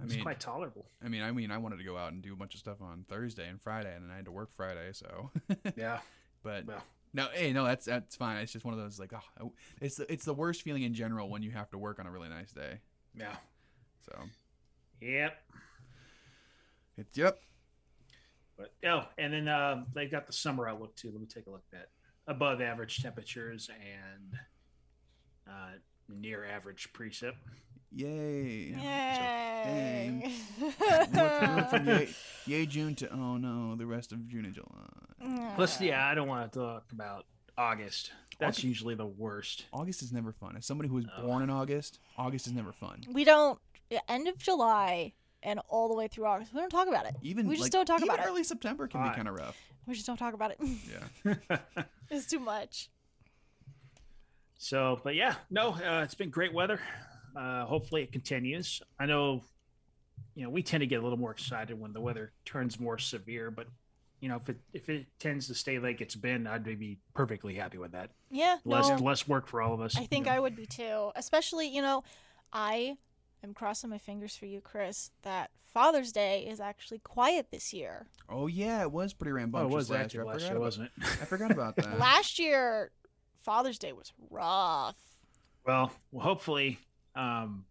I 0.00 0.04
It's 0.04 0.16
quite 0.16 0.40
tolerable. 0.40 0.86
I 1.04 1.08
mean, 1.08 1.20
I 1.20 1.30
mean, 1.30 1.50
I 1.50 1.58
wanted 1.58 1.76
to 1.76 1.84
go 1.84 1.98
out 1.98 2.12
and 2.12 2.22
do 2.22 2.32
a 2.32 2.36
bunch 2.36 2.54
of 2.54 2.60
stuff 2.60 2.80
on 2.80 3.04
Thursday 3.06 3.46
and 3.46 3.60
Friday, 3.60 3.94
and 3.94 4.02
then 4.02 4.10
I 4.10 4.16
had 4.16 4.24
to 4.24 4.30
work 4.32 4.48
Friday. 4.56 4.92
So, 4.92 5.30
Yeah. 5.76 5.98
but 6.42 6.64
Well. 6.64 6.82
no, 7.12 7.28
hey, 7.34 7.52
no, 7.52 7.64
that's 7.64 7.84
that's 7.84 8.16
fine. 8.16 8.38
It's 8.38 8.50
just 8.50 8.64
one 8.64 8.72
of 8.72 8.80
those 8.80 8.98
like, 8.98 9.12
oh, 9.38 9.52
it's 9.82 9.96
the, 9.96 10.10
it's 10.10 10.24
the 10.24 10.32
worst 10.32 10.62
feeling 10.62 10.84
in 10.84 10.94
general 10.94 11.28
when 11.28 11.42
you 11.42 11.50
have 11.50 11.68
to 11.72 11.78
work 11.78 11.98
on 11.98 12.06
a 12.06 12.10
really 12.10 12.30
nice 12.30 12.50
day. 12.52 12.78
Yeah. 13.14 13.36
So, 14.06 14.18
Yep. 15.00 15.32
it's 16.98 17.16
yep. 17.16 17.38
But 18.56 18.72
oh, 18.86 19.04
and 19.16 19.32
then 19.32 19.48
um, 19.48 19.86
they 19.94 20.06
got 20.06 20.26
the 20.26 20.32
summer 20.32 20.68
outlook 20.68 20.94
too. 20.96 21.10
Let 21.10 21.20
me 21.20 21.26
take 21.26 21.46
a 21.46 21.50
look 21.50 21.62
at 21.72 21.78
that. 21.78 21.88
Above 22.26 22.60
average 22.60 23.02
temperatures 23.02 23.70
and 23.70 24.38
uh, 25.48 25.78
near 26.08 26.44
average 26.44 26.92
precip. 26.92 27.32
Yay. 27.92 28.76
Yay! 28.80 30.32
We 30.60 30.66
went, 30.78 31.56
we 31.56 31.62
from 31.62 31.86
yay, 31.88 32.08
yay 32.46 32.66
June 32.66 32.94
to 32.96 33.10
oh 33.10 33.36
no, 33.36 33.74
the 33.74 33.86
rest 33.86 34.12
of 34.12 34.28
June 34.28 34.44
and 34.44 34.54
July. 34.54 35.50
Plus, 35.56 35.80
yeah, 35.80 36.06
I 36.06 36.14
don't 36.14 36.28
want 36.28 36.52
to 36.52 36.58
talk 36.58 36.84
about 36.92 37.26
August. 37.58 38.12
That's 38.40 38.56
August- 38.58 38.64
usually 38.64 38.94
the 38.94 39.06
worst. 39.06 39.66
August 39.72 40.02
is 40.02 40.12
never 40.12 40.32
fun. 40.32 40.56
As 40.56 40.66
somebody 40.66 40.88
who 40.88 40.96
was 40.96 41.06
Oh. 41.16 41.26
born 41.26 41.42
in 41.42 41.50
August, 41.50 41.98
August 42.16 42.46
is 42.46 42.52
never 42.52 42.72
fun. 42.72 43.04
We 43.12 43.24
don't. 43.24 43.58
End 44.08 44.28
of 44.28 44.38
July 44.38 45.12
and 45.42 45.60
all 45.68 45.88
the 45.88 45.94
way 45.94 46.06
through 46.08 46.26
August. 46.26 46.52
We 46.54 46.60
don't 46.60 46.70
talk 46.70 46.86
about 46.88 47.06
it. 47.06 47.16
Even 47.22 47.46
we 47.48 47.54
just 47.56 47.64
like, 47.64 47.72
don't 47.72 47.86
talk 47.86 47.98
even 48.00 48.08
about 48.10 48.24
it. 48.24 48.28
early 48.28 48.44
September 48.44 48.86
can 48.86 49.00
Why? 49.00 49.08
be 49.10 49.14
kind 49.16 49.28
of 49.28 49.34
rough. 49.34 49.56
We 49.86 49.94
just 49.94 50.06
don't 50.06 50.16
talk 50.16 50.34
about 50.34 50.52
it. 50.52 50.58
Yeah. 51.24 51.56
it's 52.10 52.26
too 52.26 52.38
much. 52.40 52.88
So, 54.58 55.00
but 55.02 55.14
yeah, 55.14 55.34
no, 55.50 55.70
uh, 55.70 56.02
it's 56.04 56.14
been 56.14 56.30
great 56.30 56.52
weather. 56.52 56.80
Uh, 57.34 57.64
hopefully, 57.64 58.02
it 58.02 58.12
continues. 58.12 58.82
I 58.98 59.06
know, 59.06 59.42
you 60.34 60.44
know, 60.44 60.50
we 60.50 60.62
tend 60.62 60.82
to 60.82 60.86
get 60.86 61.00
a 61.00 61.02
little 61.02 61.18
more 61.18 61.30
excited 61.30 61.78
when 61.78 61.92
the 61.92 62.00
weather 62.00 62.32
turns 62.44 62.78
more 62.78 62.98
severe, 62.98 63.50
but 63.50 63.66
you 64.20 64.28
know, 64.28 64.36
if 64.36 64.48
it 64.48 64.58
if 64.72 64.88
it 64.88 65.06
tends 65.18 65.46
to 65.48 65.54
stay 65.54 65.78
like 65.78 66.00
it's 66.00 66.14
been, 66.16 66.46
I'd 66.46 66.64
be 66.64 66.98
perfectly 67.14 67.54
happy 67.54 67.78
with 67.78 67.92
that. 67.92 68.10
Yeah, 68.30 68.58
Less 68.64 68.88
no, 68.88 68.96
less 68.96 69.26
work 69.26 69.46
for 69.46 69.60
all 69.62 69.74
of 69.74 69.80
us. 69.80 69.96
I 69.96 70.04
think 70.04 70.28
I 70.28 70.38
would 70.38 70.54
be 70.56 70.66
too. 70.66 71.10
Especially, 71.16 71.68
you 71.68 71.82
know, 71.82 72.04
I 72.52 72.96
am 73.42 73.54
crossing 73.54 73.90
my 73.90 73.98
fingers 73.98 74.36
for 74.36 74.46
you, 74.46 74.60
Chris, 74.60 75.10
that 75.22 75.50
Father's 75.64 76.12
Day 76.12 76.46
is 76.46 76.60
actually 76.60 76.98
quiet 76.98 77.46
this 77.50 77.72
year. 77.72 78.06
Oh 78.28 78.46
yeah, 78.46 78.82
it 78.82 78.92
was 78.92 79.12
pretty 79.14 79.32
Oh, 79.32 79.34
rambunctious 79.36 79.72
it 79.72 79.76
was 79.76 79.90
last 79.90 80.00
actually 80.04 80.18
year. 80.18 80.24
Last 80.26 80.40
year, 80.42 80.50
about- 80.52 80.60
wasn't 80.60 80.86
it? 80.96 81.02
I 81.04 81.24
forgot 81.24 81.50
about 81.50 81.76
that. 81.76 81.98
Last 81.98 82.38
year, 82.38 82.90
Father's 83.42 83.78
Day 83.78 83.92
was 83.92 84.12
rough. 84.30 84.98
Well, 85.64 85.92
well 86.12 86.24
hopefully, 86.24 86.78
um, 87.14 87.64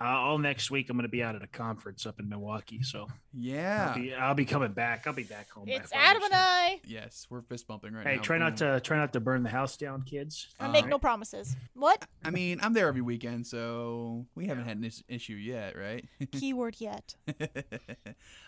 uh, 0.00 0.04
all 0.04 0.38
next 0.38 0.70
week 0.70 0.88
I'm 0.88 0.96
going 0.96 1.02
to 1.02 1.08
be 1.10 1.22
out 1.22 1.34
at 1.36 1.42
a 1.42 1.46
conference 1.46 2.06
up 2.06 2.18
in 2.20 2.28
Milwaukee, 2.28 2.82
so 2.82 3.06
yeah. 3.34 3.92
I'll, 3.94 4.00
be, 4.02 4.14
I'll 4.14 4.34
be 4.34 4.44
coming 4.46 4.72
back. 4.72 5.06
I'll 5.06 5.12
be 5.12 5.24
back 5.24 5.50
home. 5.50 5.64
It's 5.68 5.92
Adam 5.92 6.22
and 6.22 6.32
I. 6.34 6.80
Yes, 6.86 7.26
we're 7.28 7.42
fist 7.42 7.66
bumping 7.66 7.92
right 7.92 8.06
Hey, 8.06 8.12
now. 8.14 8.18
Hey, 8.20 8.24
try 8.24 8.38
not 8.38 8.56
to 8.58 8.80
try 8.80 8.96
not 8.96 9.12
to 9.12 9.20
burn 9.20 9.42
the 9.42 9.50
house 9.50 9.76
down, 9.76 10.02
kids. 10.02 10.48
I 10.58 10.66
Uh, 10.66 10.72
make 10.72 10.86
no 10.86 10.98
promises. 10.98 11.54
What? 11.74 12.06
I 12.24 12.30
mean, 12.30 12.60
I'm 12.62 12.72
there 12.72 12.88
every 12.88 13.02
weekend, 13.02 13.46
so 13.46 14.26
we 14.34 14.46
haven't 14.46 14.64
had 14.64 14.78
an 14.78 14.84
is- 14.84 15.04
issue 15.08 15.34
yet, 15.34 15.76
right? 15.76 16.04
Keyword 16.32 16.76
yet. 16.78 17.14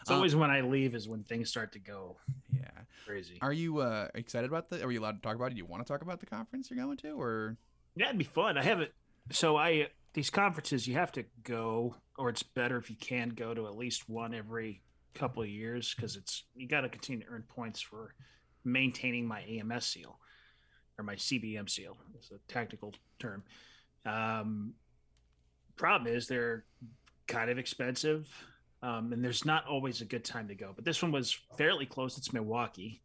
It's 0.02 0.10
Um, 0.10 0.16
always 0.16 0.34
when 0.34 0.50
I 0.50 0.62
leave 0.62 0.96
is 0.96 1.08
when 1.08 1.22
things 1.22 1.48
start 1.48 1.72
to 1.74 1.78
go 1.78 2.16
yeah. 2.52 2.66
crazy. 3.06 3.38
Are 3.40 3.52
you 3.52 3.78
uh, 3.78 4.08
excited 4.16 4.48
about 4.50 4.68
the? 4.68 4.82
Are 4.84 4.90
you 4.90 5.00
allowed 5.00 5.12
to 5.12 5.20
talk 5.22 5.36
about 5.36 5.46
it? 5.46 5.50
Do 5.54 5.58
you 5.58 5.64
want 5.64 5.86
to 5.86 5.92
talk 5.92 6.02
about 6.02 6.18
the 6.18 6.26
conference 6.26 6.70
you're 6.70 6.84
going 6.84 6.96
to, 6.98 7.10
or 7.12 7.56
Yeah, 7.94 8.06
it'd 8.06 8.18
be 8.18 8.24
fun. 8.24 8.58
I 8.58 8.62
haven't. 8.64 8.90
So 9.30 9.56
I 9.56 9.88
these 10.14 10.30
conferences 10.30 10.86
you 10.86 10.94
have 10.94 11.12
to 11.12 11.24
go, 11.42 11.96
or 12.18 12.28
it's 12.28 12.42
better 12.42 12.76
if 12.76 12.90
you 12.90 12.96
can 12.96 13.30
go 13.30 13.54
to 13.54 13.66
at 13.66 13.76
least 13.76 14.08
one 14.08 14.34
every 14.34 14.82
couple 15.14 15.42
of 15.42 15.48
years 15.48 15.94
because 15.94 16.16
it's 16.16 16.44
you 16.54 16.66
got 16.66 16.82
to 16.82 16.88
continue 16.88 17.24
to 17.24 17.30
earn 17.30 17.44
points 17.48 17.80
for 17.80 18.14
maintaining 18.64 19.26
my 19.26 19.42
AMS 19.42 19.86
seal 19.86 20.18
or 20.98 21.04
my 21.04 21.14
CBM 21.14 21.68
seal. 21.68 21.96
It's 22.14 22.30
a 22.30 22.38
technical 22.48 22.94
term. 23.18 23.42
Um, 24.04 24.74
problem 25.76 26.12
is 26.12 26.26
they're 26.26 26.64
kind 27.26 27.50
of 27.50 27.58
expensive, 27.58 28.28
um, 28.82 29.12
and 29.12 29.24
there's 29.24 29.44
not 29.44 29.66
always 29.66 30.00
a 30.00 30.04
good 30.04 30.24
time 30.24 30.48
to 30.48 30.54
go. 30.54 30.72
But 30.74 30.84
this 30.84 31.02
one 31.02 31.12
was 31.12 31.36
fairly 31.56 31.86
close. 31.86 32.18
It's 32.18 32.32
Milwaukee, 32.32 33.02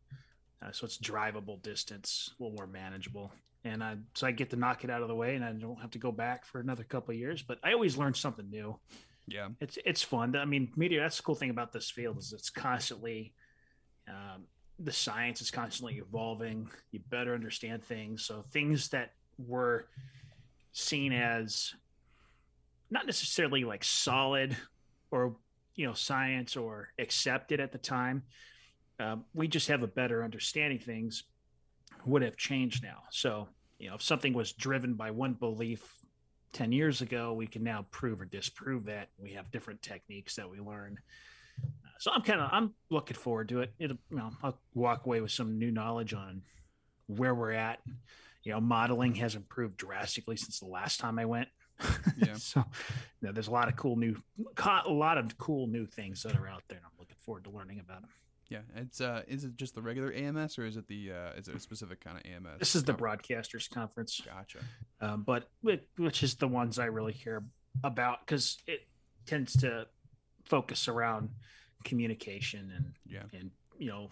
uh, 0.61 0.71
so 0.71 0.85
it's 0.85 0.97
drivable 0.97 1.61
distance, 1.61 2.31
a 2.39 2.43
little 2.43 2.57
more 2.57 2.67
manageable 2.67 3.31
and 3.63 3.83
I 3.83 3.97
so 4.13 4.27
I 4.27 4.31
get 4.31 4.49
to 4.51 4.55
knock 4.55 4.83
it 4.83 4.89
out 4.89 5.01
of 5.01 5.07
the 5.07 5.15
way, 5.15 5.35
and 5.35 5.43
I 5.43 5.51
don't 5.51 5.79
have 5.81 5.91
to 5.91 5.99
go 5.99 6.11
back 6.11 6.45
for 6.45 6.59
another 6.59 6.83
couple 6.83 7.13
of 7.13 7.17
years. 7.17 7.41
But 7.41 7.59
I 7.63 7.73
always 7.73 7.97
learn 7.97 8.13
something 8.13 8.49
new. 8.49 8.77
yeah? 9.27 9.49
It's 9.59 9.77
it's 9.85 10.01
fun. 10.01 10.35
I 10.35 10.45
mean, 10.45 10.71
media. 10.75 11.01
That's 11.01 11.17
the 11.17 11.23
cool 11.23 11.35
thing 11.35 11.49
about 11.49 11.71
this 11.71 11.89
field 11.89 12.17
is 12.17 12.33
it's 12.33 12.49
constantly 12.49 13.33
um, 14.07 14.43
the 14.79 14.91
science 14.91 15.41
is 15.41 15.51
constantly 15.51 15.95
evolving. 15.95 16.69
You 16.91 16.99
better 17.09 17.33
understand 17.33 17.83
things. 17.83 18.25
So 18.25 18.43
things 18.51 18.89
that 18.89 19.13
were 19.37 19.87
seen 20.71 21.11
as 21.11 21.73
not 22.89 23.05
necessarily 23.05 23.63
like 23.63 23.83
solid 23.83 24.55
or 25.11 25.35
you 25.75 25.85
know 25.85 25.93
science 25.93 26.55
or 26.55 26.89
accepted 26.99 27.59
at 27.59 27.71
the 27.71 27.77
time. 27.77 28.23
Um, 28.99 29.25
we 29.33 29.47
just 29.47 29.67
have 29.67 29.83
a 29.83 29.87
better 29.87 30.23
understanding 30.23 30.79
things 30.79 31.23
would 32.07 32.21
have 32.21 32.37
changed 32.37 32.83
now. 32.83 33.03
So, 33.11 33.47
you 33.79 33.89
know, 33.89 33.95
if 33.95 34.01
something 34.01 34.33
was 34.33 34.53
driven 34.53 34.93
by 34.93 35.11
one 35.11 35.33
belief 35.33 35.87
10 36.53 36.71
years 36.71 37.01
ago, 37.01 37.33
we 37.33 37.47
can 37.47 37.63
now 37.63 37.85
prove 37.91 38.21
or 38.21 38.25
disprove 38.25 38.85
that. 38.85 39.09
We 39.17 39.33
have 39.33 39.51
different 39.51 39.81
techniques 39.81 40.35
that 40.35 40.49
we 40.49 40.59
learn. 40.59 40.97
Uh, 41.63 41.89
so 41.99 42.11
I'm 42.11 42.21
kind 42.21 42.39
of 42.39 42.49
I'm 42.51 42.73
looking 42.89 43.17
forward 43.17 43.49
to 43.49 43.61
it. 43.61 43.73
It 43.79 43.91
you 44.09 44.17
know, 44.17 44.31
I'll 44.43 44.59
walk 44.73 45.05
away 45.05 45.21
with 45.21 45.31
some 45.31 45.57
new 45.59 45.71
knowledge 45.71 46.13
on 46.13 46.41
where 47.07 47.35
we're 47.35 47.51
at. 47.51 47.79
You 48.43 48.53
know, 48.53 48.61
modeling 48.61 49.15
has 49.15 49.35
improved 49.35 49.77
drastically 49.77 50.37
since 50.37 50.59
the 50.59 50.67
last 50.67 50.99
time 50.99 51.19
I 51.19 51.25
went. 51.25 51.49
Yeah. 52.17 52.33
so, 52.37 52.63
you 53.21 53.27
know, 53.27 53.31
there's 53.33 53.47
a 53.47 53.51
lot 53.51 53.67
of 53.67 53.75
cool 53.75 53.97
new 53.97 54.15
a 54.85 54.89
lot 54.89 55.17
of 55.17 55.37
cool 55.37 55.67
new 55.67 55.85
things 55.85 56.23
that 56.23 56.35
are 56.35 56.47
out 56.47 56.63
there 56.69 56.77
and 56.77 56.85
I'm 56.85 56.97
looking 56.99 57.17
forward 57.21 57.43
to 57.43 57.49
learning 57.49 57.79
about 57.79 58.01
them. 58.01 58.09
Yeah, 58.49 58.59
it's 58.75 59.01
uh, 59.01 59.23
is 59.27 59.43
it 59.43 59.57
just 59.57 59.75
the 59.75 59.81
regular 59.81 60.13
AMS 60.13 60.57
or 60.57 60.65
is 60.65 60.77
it 60.77 60.87
the 60.87 61.11
uh, 61.11 61.37
is 61.37 61.47
it 61.49 61.55
a 61.55 61.59
specific 61.59 61.99
kind 61.99 62.17
of 62.17 62.23
AMS? 62.25 62.59
This 62.59 62.75
is 62.75 62.83
the 62.83 62.93
broadcasters 62.93 63.69
conference. 63.69 64.21
Gotcha. 64.25 64.59
um, 65.01 65.23
but 65.23 65.49
whi- 65.61 65.81
which 65.97 66.23
is 66.23 66.35
the 66.35 66.47
ones 66.47 66.79
I 66.79 66.85
really 66.85 67.13
care 67.13 67.43
about 67.83 68.25
because 68.25 68.57
it 68.65 68.87
tends 69.25 69.53
to 69.57 69.87
focus 70.45 70.87
around 70.87 71.29
communication 71.83 72.71
and 72.75 72.93
Yeah. 73.05 73.23
and 73.39 73.51
you 73.77 73.87
know 73.89 74.09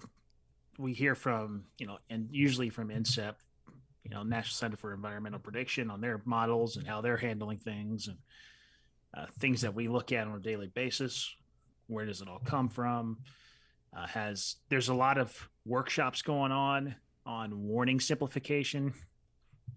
we 0.77 0.93
hear 0.93 1.15
from 1.15 1.63
you 1.77 1.87
know 1.87 1.97
and 2.09 2.27
usually 2.31 2.69
from 2.69 2.89
NCEP, 2.89 3.35
you 4.03 4.11
know 4.11 4.23
National 4.23 4.53
Center 4.55 4.77
for 4.77 4.93
Environmental 4.93 5.39
Prediction 5.39 5.89
on 5.89 6.01
their 6.01 6.21
models 6.25 6.75
and 6.75 6.85
how 6.85 6.99
they're 7.01 7.15
handling 7.17 7.59
things 7.59 8.07
and 8.09 8.17
uh, 9.17 9.27
things 9.39 9.61
that 9.61 9.73
we 9.73 9.87
look 9.87 10.11
at 10.11 10.27
on 10.27 10.35
a 10.35 10.39
daily 10.41 10.67
basis. 10.67 11.33
Where 11.87 12.05
does 12.05 12.21
it 12.21 12.27
all 12.27 12.41
come 12.43 12.67
from? 12.67 13.19
Uh, 13.95 14.05
has 14.07 14.57
there's 14.69 14.89
a 14.89 14.93
lot 14.93 15.17
of 15.17 15.49
workshops 15.65 16.21
going 16.21 16.51
on 16.51 16.95
on 17.25 17.63
warning 17.63 17.99
simplification 17.99 18.93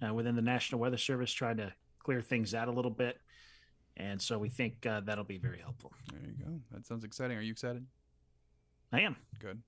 uh, 0.06 0.12
within 0.12 0.34
the 0.34 0.42
National 0.42 0.80
Weather 0.80 0.96
Service, 0.96 1.32
trying 1.32 1.58
to 1.58 1.72
clear 2.02 2.20
things 2.20 2.54
out 2.54 2.68
a 2.68 2.72
little 2.72 2.90
bit. 2.90 3.18
And 3.96 4.20
so 4.20 4.38
we 4.38 4.48
think 4.48 4.84
uh, 4.86 5.00
that'll 5.00 5.24
be 5.24 5.38
very 5.38 5.58
helpful. 5.60 5.92
There 6.12 6.20
you 6.22 6.44
go. 6.44 6.60
That 6.72 6.86
sounds 6.86 7.04
exciting. 7.04 7.36
Are 7.36 7.40
you 7.42 7.52
excited? 7.52 7.84
I 8.92 9.00
am. 9.00 9.16
Good. 9.38 9.60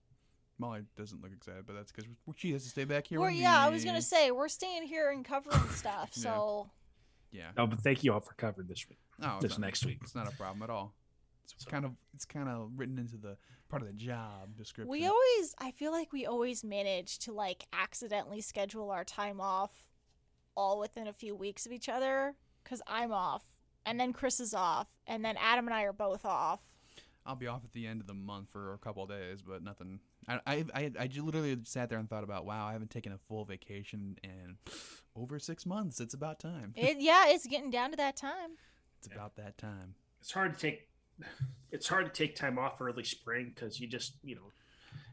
Molly 0.59 0.83
doesn't 0.97 1.23
look 1.23 1.33
excited, 1.33 1.65
but 1.67 1.75
that's 1.75 1.91
because 1.91 2.09
she 2.37 2.53
has 2.53 2.63
to 2.65 2.69
stay 2.69 2.85
back 2.85 3.07
here. 3.07 3.19
We're, 3.21 3.31
with 3.31 3.37
yeah, 3.39 3.59
I 3.59 3.71
was 3.71 3.85
gonna 3.85 4.03
say 4.03 4.31
we're 4.31 4.49
staying 4.49 4.83
here 4.85 5.11
and 5.11 5.25
covering 5.25 5.69
stuff. 5.71 6.11
So 6.13 6.71
Yeah. 7.33 7.51
Oh, 7.57 7.67
but 7.67 7.81
thank 7.81 8.05
you 8.05 8.13
all 8.13 8.21
for 8.21 8.35
covering 8.35 8.67
this 8.69 8.87
week. 8.89 8.99
Oh, 9.23 9.37
it's 9.37 9.43
this 9.43 9.53
not- 9.53 9.61
next 9.67 9.87
week. 9.87 9.99
It's 10.03 10.15
not 10.15 10.31
a 10.33 10.37
problem 10.37 10.63
at 10.63 10.71
all. 10.71 10.95
It's 11.55 11.65
So- 11.65 11.71
kind 11.71 11.85
of 11.85 11.93
it's 12.15 12.25
kind 12.25 12.49
of 12.49 12.71
written 12.77 12.99
into 12.99 13.17
the 13.17 13.37
part 13.69 13.83
of 13.83 13.89
the 13.89 13.95
job 13.95 14.57
description. 14.57 14.91
we 14.91 15.07
always, 15.07 15.55
I 15.59 15.71
feel 15.71 15.93
like 15.93 16.13
we 16.13 16.27
always 16.27 16.65
manage 16.65 17.19
to 17.21 17.33
like 17.33 17.67
accidentally 17.73 18.41
schedule 18.41 18.91
our 18.91 19.05
time 19.05 19.41
off 19.41 19.87
all 20.57 20.79
within 20.81 21.07
a 21.07 21.13
few 21.13 21.35
weeks 21.37 21.67
of 21.67 21.73
each 21.73 21.89
other. 21.89 22.35
Cause 22.65 22.83
I'm 22.87 23.11
off, 23.13 23.55
and 23.87 23.99
then 23.99 24.13
Chris 24.13 24.39
is 24.39 24.53
off, 24.53 24.89
and 25.07 25.25
then 25.25 25.37
Adam 25.39 25.67
and 25.67 25.75
I 25.75 25.83
are 25.85 25.93
both 25.95 26.25
off. 26.27 26.61
I'll 27.25 27.37
be 27.37 27.47
off 27.47 27.65
at 27.65 27.73
the 27.73 27.87
end 27.87 28.01
of 28.01 28.07
the 28.07 28.15
month 28.15 28.49
for 28.51 28.75
a 28.75 28.79
couple 28.79 29.03
of 29.03 29.09
days, 29.09 29.41
but 29.41 29.63
nothing. 29.63 30.01
I 30.29 30.41
I 30.47 30.65
I, 30.75 30.91
I 31.01 31.09
literally 31.17 31.57
sat 31.65 31.89
there 31.89 31.99
and 31.99 32.09
thought 32.09 32.25
about, 32.25 32.45
wow, 32.45 32.67
I 32.67 32.73
haven't 32.73 32.91
taken 32.91 33.13
a 33.13 33.19
full 33.19 33.45
vacation 33.45 34.19
in 34.23 34.59
over 35.17 35.39
six 35.39 35.65
months. 35.65 36.01
It's 36.01 36.13
about 36.15 36.39
time. 36.39 36.75
It, 36.77 36.99
yeah, 37.01 37.29
it's 37.29 37.47
getting 37.47 37.71
down 37.71 37.91
to 37.93 37.97
that 37.97 38.17
time. 38.17 38.51
It's 38.99 39.07
about 39.07 39.37
that 39.37 39.57
time. 39.57 39.95
It's 40.21 40.33
hard 40.33 40.53
to 40.55 40.61
take. 40.61 40.90
It's 41.73 41.87
hard 41.87 42.07
to 42.07 42.13
take 42.13 42.35
time 42.37 42.59
off 42.59 42.81
early 42.81 43.05
spring 43.05 43.53
because 43.55 43.79
you 43.81 43.87
just 43.87 44.15
you 44.23 44.35
know 44.35 44.53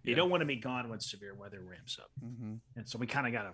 you 0.04 0.12
Yeah. 0.12 0.16
don't 0.18 0.30
want 0.30 0.42
to 0.42 0.46
be 0.46 0.56
gone 0.56 0.90
when 0.90 1.00
severe 1.00 1.34
weather 1.36 1.62
ramps 1.62 2.00
up, 2.00 2.10
Mm-hmm. 2.24 2.56
and 2.76 2.90
so 2.90 2.98
we 2.98 3.06
kind 3.08 3.28
of 3.28 3.34
got 3.34 3.44
to 3.44 3.54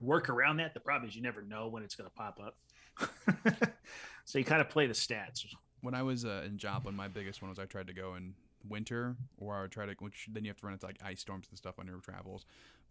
work 0.00 0.28
around 0.28 0.58
that. 0.58 0.74
The 0.74 0.80
problem 0.80 1.08
is 1.08 1.16
you 1.16 1.22
never 1.22 1.42
know 1.42 1.68
when 1.68 1.82
it's 1.82 1.94
going 1.94 2.08
to 2.10 2.14
pop 2.14 2.38
up, 2.44 2.56
so 4.24 4.38
you 4.38 4.44
kind 4.44 4.60
of 4.60 4.68
play 4.68 4.86
the 4.86 4.92
stats. 4.94 5.44
When 5.80 5.94
I 5.94 6.02
was 6.02 6.24
uh, 6.24 6.42
in 6.46 6.58
Joplin, 6.58 6.94
my 6.94 7.08
biggest 7.08 7.42
one 7.42 7.48
was 7.48 7.58
I 7.58 7.64
tried 7.64 7.86
to 7.88 7.92
go 7.92 8.14
in 8.14 8.34
winter, 8.68 9.16
or 9.38 9.54
I 9.56 9.62
would 9.62 9.72
try 9.72 9.86
to, 9.86 9.94
which 9.98 10.28
then 10.32 10.44
you 10.44 10.50
have 10.50 10.58
to 10.58 10.66
run 10.66 10.74
into 10.74 10.86
like 10.86 10.98
ice 11.04 11.20
storms 11.20 11.46
and 11.50 11.58
stuff 11.58 11.78
on 11.78 11.86
your 11.86 11.98
travels. 11.98 12.44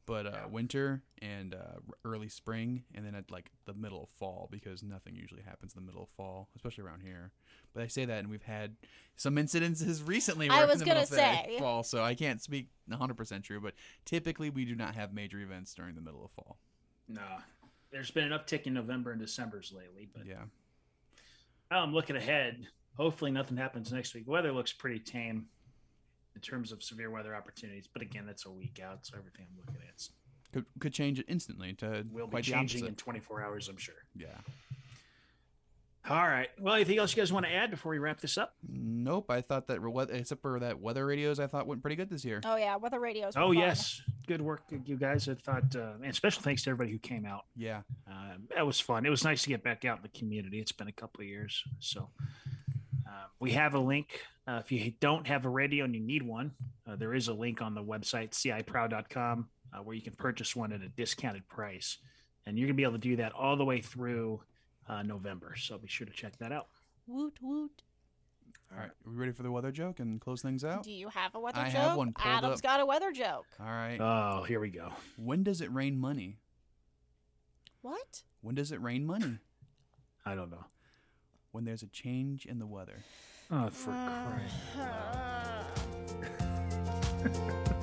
But 0.05 0.25
uh, 0.25 0.31
Yeah. 0.33 0.45
winter 0.47 1.03
and 1.21 1.53
uh, 1.53 1.79
early 2.03 2.27
spring, 2.27 2.83
and 2.93 3.05
then 3.05 3.13
at 3.15 3.29
like 3.31 3.51
the 3.65 3.73
middle 3.73 4.03
of 4.03 4.09
fall, 4.17 4.47
because 4.51 4.81
nothing 4.83 5.15
usually 5.15 5.43
happens 5.43 5.73
in 5.75 5.81
the 5.81 5.85
middle 5.85 6.03
of 6.03 6.09
fall, 6.17 6.49
especially 6.55 6.83
around 6.83 7.01
here. 7.01 7.31
But 7.73 7.83
I 7.83 7.87
say 7.87 8.05
that, 8.05 8.19
and 8.19 8.29
we've 8.29 8.41
had 8.43 8.75
some 9.15 9.35
incidences 9.35 10.05
recently. 10.07 10.49
I 10.49 10.65
was 10.65 10.73
in 10.75 10.79
the 10.79 10.85
middle 10.95 11.05
gonna 11.07 11.37
of 11.39 11.45
say. 11.45 11.55
fall, 11.59 11.83
so 11.83 12.03
I 12.03 12.15
can't 12.15 12.41
speak 12.41 12.69
100 12.87 13.13
percent 13.15 13.43
true. 13.45 13.61
But 13.61 13.75
typically, 14.05 14.49
we 14.49 14.65
do 14.65 14.75
not 14.75 14.95
have 14.95 15.13
major 15.13 15.39
events 15.39 15.73
during 15.73 15.95
the 15.95 16.01
middle 16.01 16.25
of 16.25 16.31
fall. 16.31 16.57
No, 17.07 17.21
there's 17.91 18.11
been 18.11 18.31
an 18.31 18.37
uptick 18.37 18.63
in 18.67 18.73
November 18.73 19.11
and 19.11 19.19
December's 19.21 19.71
lately, 19.75 20.09
but 20.13 20.25
Yeah, 20.25 20.43
I'm 21.69 21.93
looking 21.93 22.15
ahead. 22.15 22.67
Hopefully, 22.97 23.31
nothing 23.31 23.57
happens 23.57 23.91
next 23.91 24.13
week. 24.13 24.27
Weather 24.27 24.51
looks 24.51 24.73
pretty 24.73 24.99
tame 24.99 25.45
in 26.35 26.41
terms 26.41 26.71
of 26.71 26.81
severe 26.83 27.09
weather 27.09 27.35
opportunities, 27.35 27.87
but 27.91 28.01
again, 28.01 28.25
that's 28.25 28.45
a 28.45 28.51
week 28.51 28.79
out, 28.83 29.05
so 29.05 29.17
everything 29.17 29.47
I'm 29.49 29.57
looking 29.59 29.81
at 29.87 29.91
could 30.51 30.65
could 30.79 30.93
change 30.93 31.19
it 31.19 31.25
instantly 31.27 31.73
to 31.75 32.05
will 32.11 32.27
be 32.27 32.41
changing 32.41 32.85
in 32.85 32.95
24 32.95 33.41
hours, 33.41 33.69
I'm 33.69 33.77
sure. 33.77 33.95
Yeah. 34.15 34.27
All 36.09 36.27
right. 36.27 36.49
Well, 36.59 36.73
anything 36.73 36.97
else 36.97 37.15
you 37.15 37.21
guys 37.21 37.31
want 37.31 37.45
to 37.45 37.51
add 37.53 37.69
before 37.69 37.91
we 37.91 37.99
wrap 37.99 38.19
this 38.19 38.35
up? 38.35 38.55
Nope. 38.67 39.29
I 39.29 39.41
thought 39.41 39.67
that 39.67 39.79
except 40.11 40.41
for 40.41 40.59
that 40.59 40.79
weather 40.79 41.05
radios, 41.05 41.39
I 41.39 41.45
thought 41.45 41.67
went 41.67 41.83
pretty 41.83 41.95
good 41.95 42.09
this 42.09 42.25
year. 42.25 42.41
Oh 42.43 42.55
yeah, 42.55 42.75
weather 42.75 42.99
radios. 42.99 43.35
Oh 43.35 43.49
fun. 43.49 43.57
yes, 43.57 44.01
good 44.27 44.41
work, 44.41 44.63
you 44.85 44.97
guys. 44.97 45.29
I 45.29 45.35
thought, 45.35 45.75
uh, 45.75 45.93
and 46.03 46.13
special 46.15 46.41
thanks 46.41 46.63
to 46.63 46.71
everybody 46.71 46.91
who 46.91 46.99
came 46.99 47.25
out. 47.25 47.45
Yeah. 47.55 47.81
Uh, 48.09 48.33
that 48.55 48.65
was 48.65 48.79
fun. 48.79 49.05
It 49.05 49.09
was 49.09 49.23
nice 49.23 49.43
to 49.43 49.49
get 49.49 49.63
back 49.63 49.85
out 49.85 49.97
in 49.97 50.03
the 50.03 50.19
community. 50.19 50.59
It's 50.59 50.71
been 50.71 50.87
a 50.87 50.93
couple 50.93 51.21
of 51.21 51.27
years, 51.27 51.63
so 51.79 52.09
uh, 53.21 53.25
we 53.39 53.51
have 53.51 53.73
a 53.73 53.79
link. 53.79 54.21
Uh, 54.47 54.61
if 54.63 54.71
you 54.71 54.93
don't 54.99 55.27
have 55.27 55.45
a 55.45 55.49
radio 55.49 55.85
and 55.85 55.93
you 55.95 56.01
need 56.01 56.23
one, 56.23 56.51
Uh, 56.87 56.95
there 56.95 57.13
is 57.13 57.27
a 57.27 57.33
link 57.33 57.61
on 57.61 57.73
the 57.75 57.83
website, 57.83 58.31
ciproud.com, 58.31 59.47
uh, 59.73 59.77
where 59.83 59.95
you 59.95 60.01
can 60.01 60.13
purchase 60.15 60.55
one 60.55 60.73
at 60.73 60.81
a 60.81 60.89
discounted 60.89 61.47
price. 61.47 61.97
And 62.45 62.57
you're 62.57 62.65
going 62.67 62.75
to 62.75 62.77
be 62.77 62.83
able 62.83 62.93
to 62.93 62.97
do 62.99 63.15
that 63.17 63.31
all 63.33 63.55
the 63.55 63.63
way 63.65 63.81
through 63.81 64.41
uh, 64.89 65.03
November. 65.03 65.55
So 65.55 65.77
be 65.77 65.87
sure 65.87 66.07
to 66.07 66.13
check 66.13 66.37
that 66.39 66.51
out. 66.51 66.67
Woot 67.07 67.37
woot. 67.41 67.83
All 68.71 68.77
right, 68.79 68.89
are 68.89 69.09
we 69.11 69.15
ready 69.15 69.31
for 69.33 69.43
the 69.43 69.51
weather 69.51 69.71
joke 69.71 69.99
and 69.99 70.19
close 70.21 70.41
things 70.41 70.63
out? 70.63 70.83
Do 70.83 70.91
you 70.91 71.09
have 71.09 71.35
a 71.35 71.39
weather 71.39 71.59
I 71.59 71.65
joke? 71.65 71.73
have 71.81 71.97
one 71.97 72.13
pulled 72.13 72.33
Adam's 72.35 72.59
up. 72.59 72.63
got 72.63 72.79
a 72.79 72.85
weather 72.85 73.11
joke. 73.11 73.45
All 73.59 73.65
right. 73.65 73.97
Oh, 73.99 74.43
here 74.43 74.59
we 74.61 74.69
go. 74.69 74.91
when 75.17 75.43
does 75.43 75.59
it 75.61 75.71
rain 75.73 75.99
money? 75.99 76.37
What? 77.81 78.23
When 78.41 78.55
does 78.55 78.71
it 78.71 78.81
rain 78.81 79.05
money? 79.05 79.39
I 80.25 80.35
don't 80.35 80.49
know. 80.51 80.65
When 81.51 81.65
there's 81.65 81.83
a 81.83 81.87
change 81.87 82.45
in 82.45 82.59
the 82.59 82.65
weather. 82.65 83.03
Oh, 83.51 83.69
for 83.69 83.91
crying. 83.91 84.49
Uh, 87.23 87.80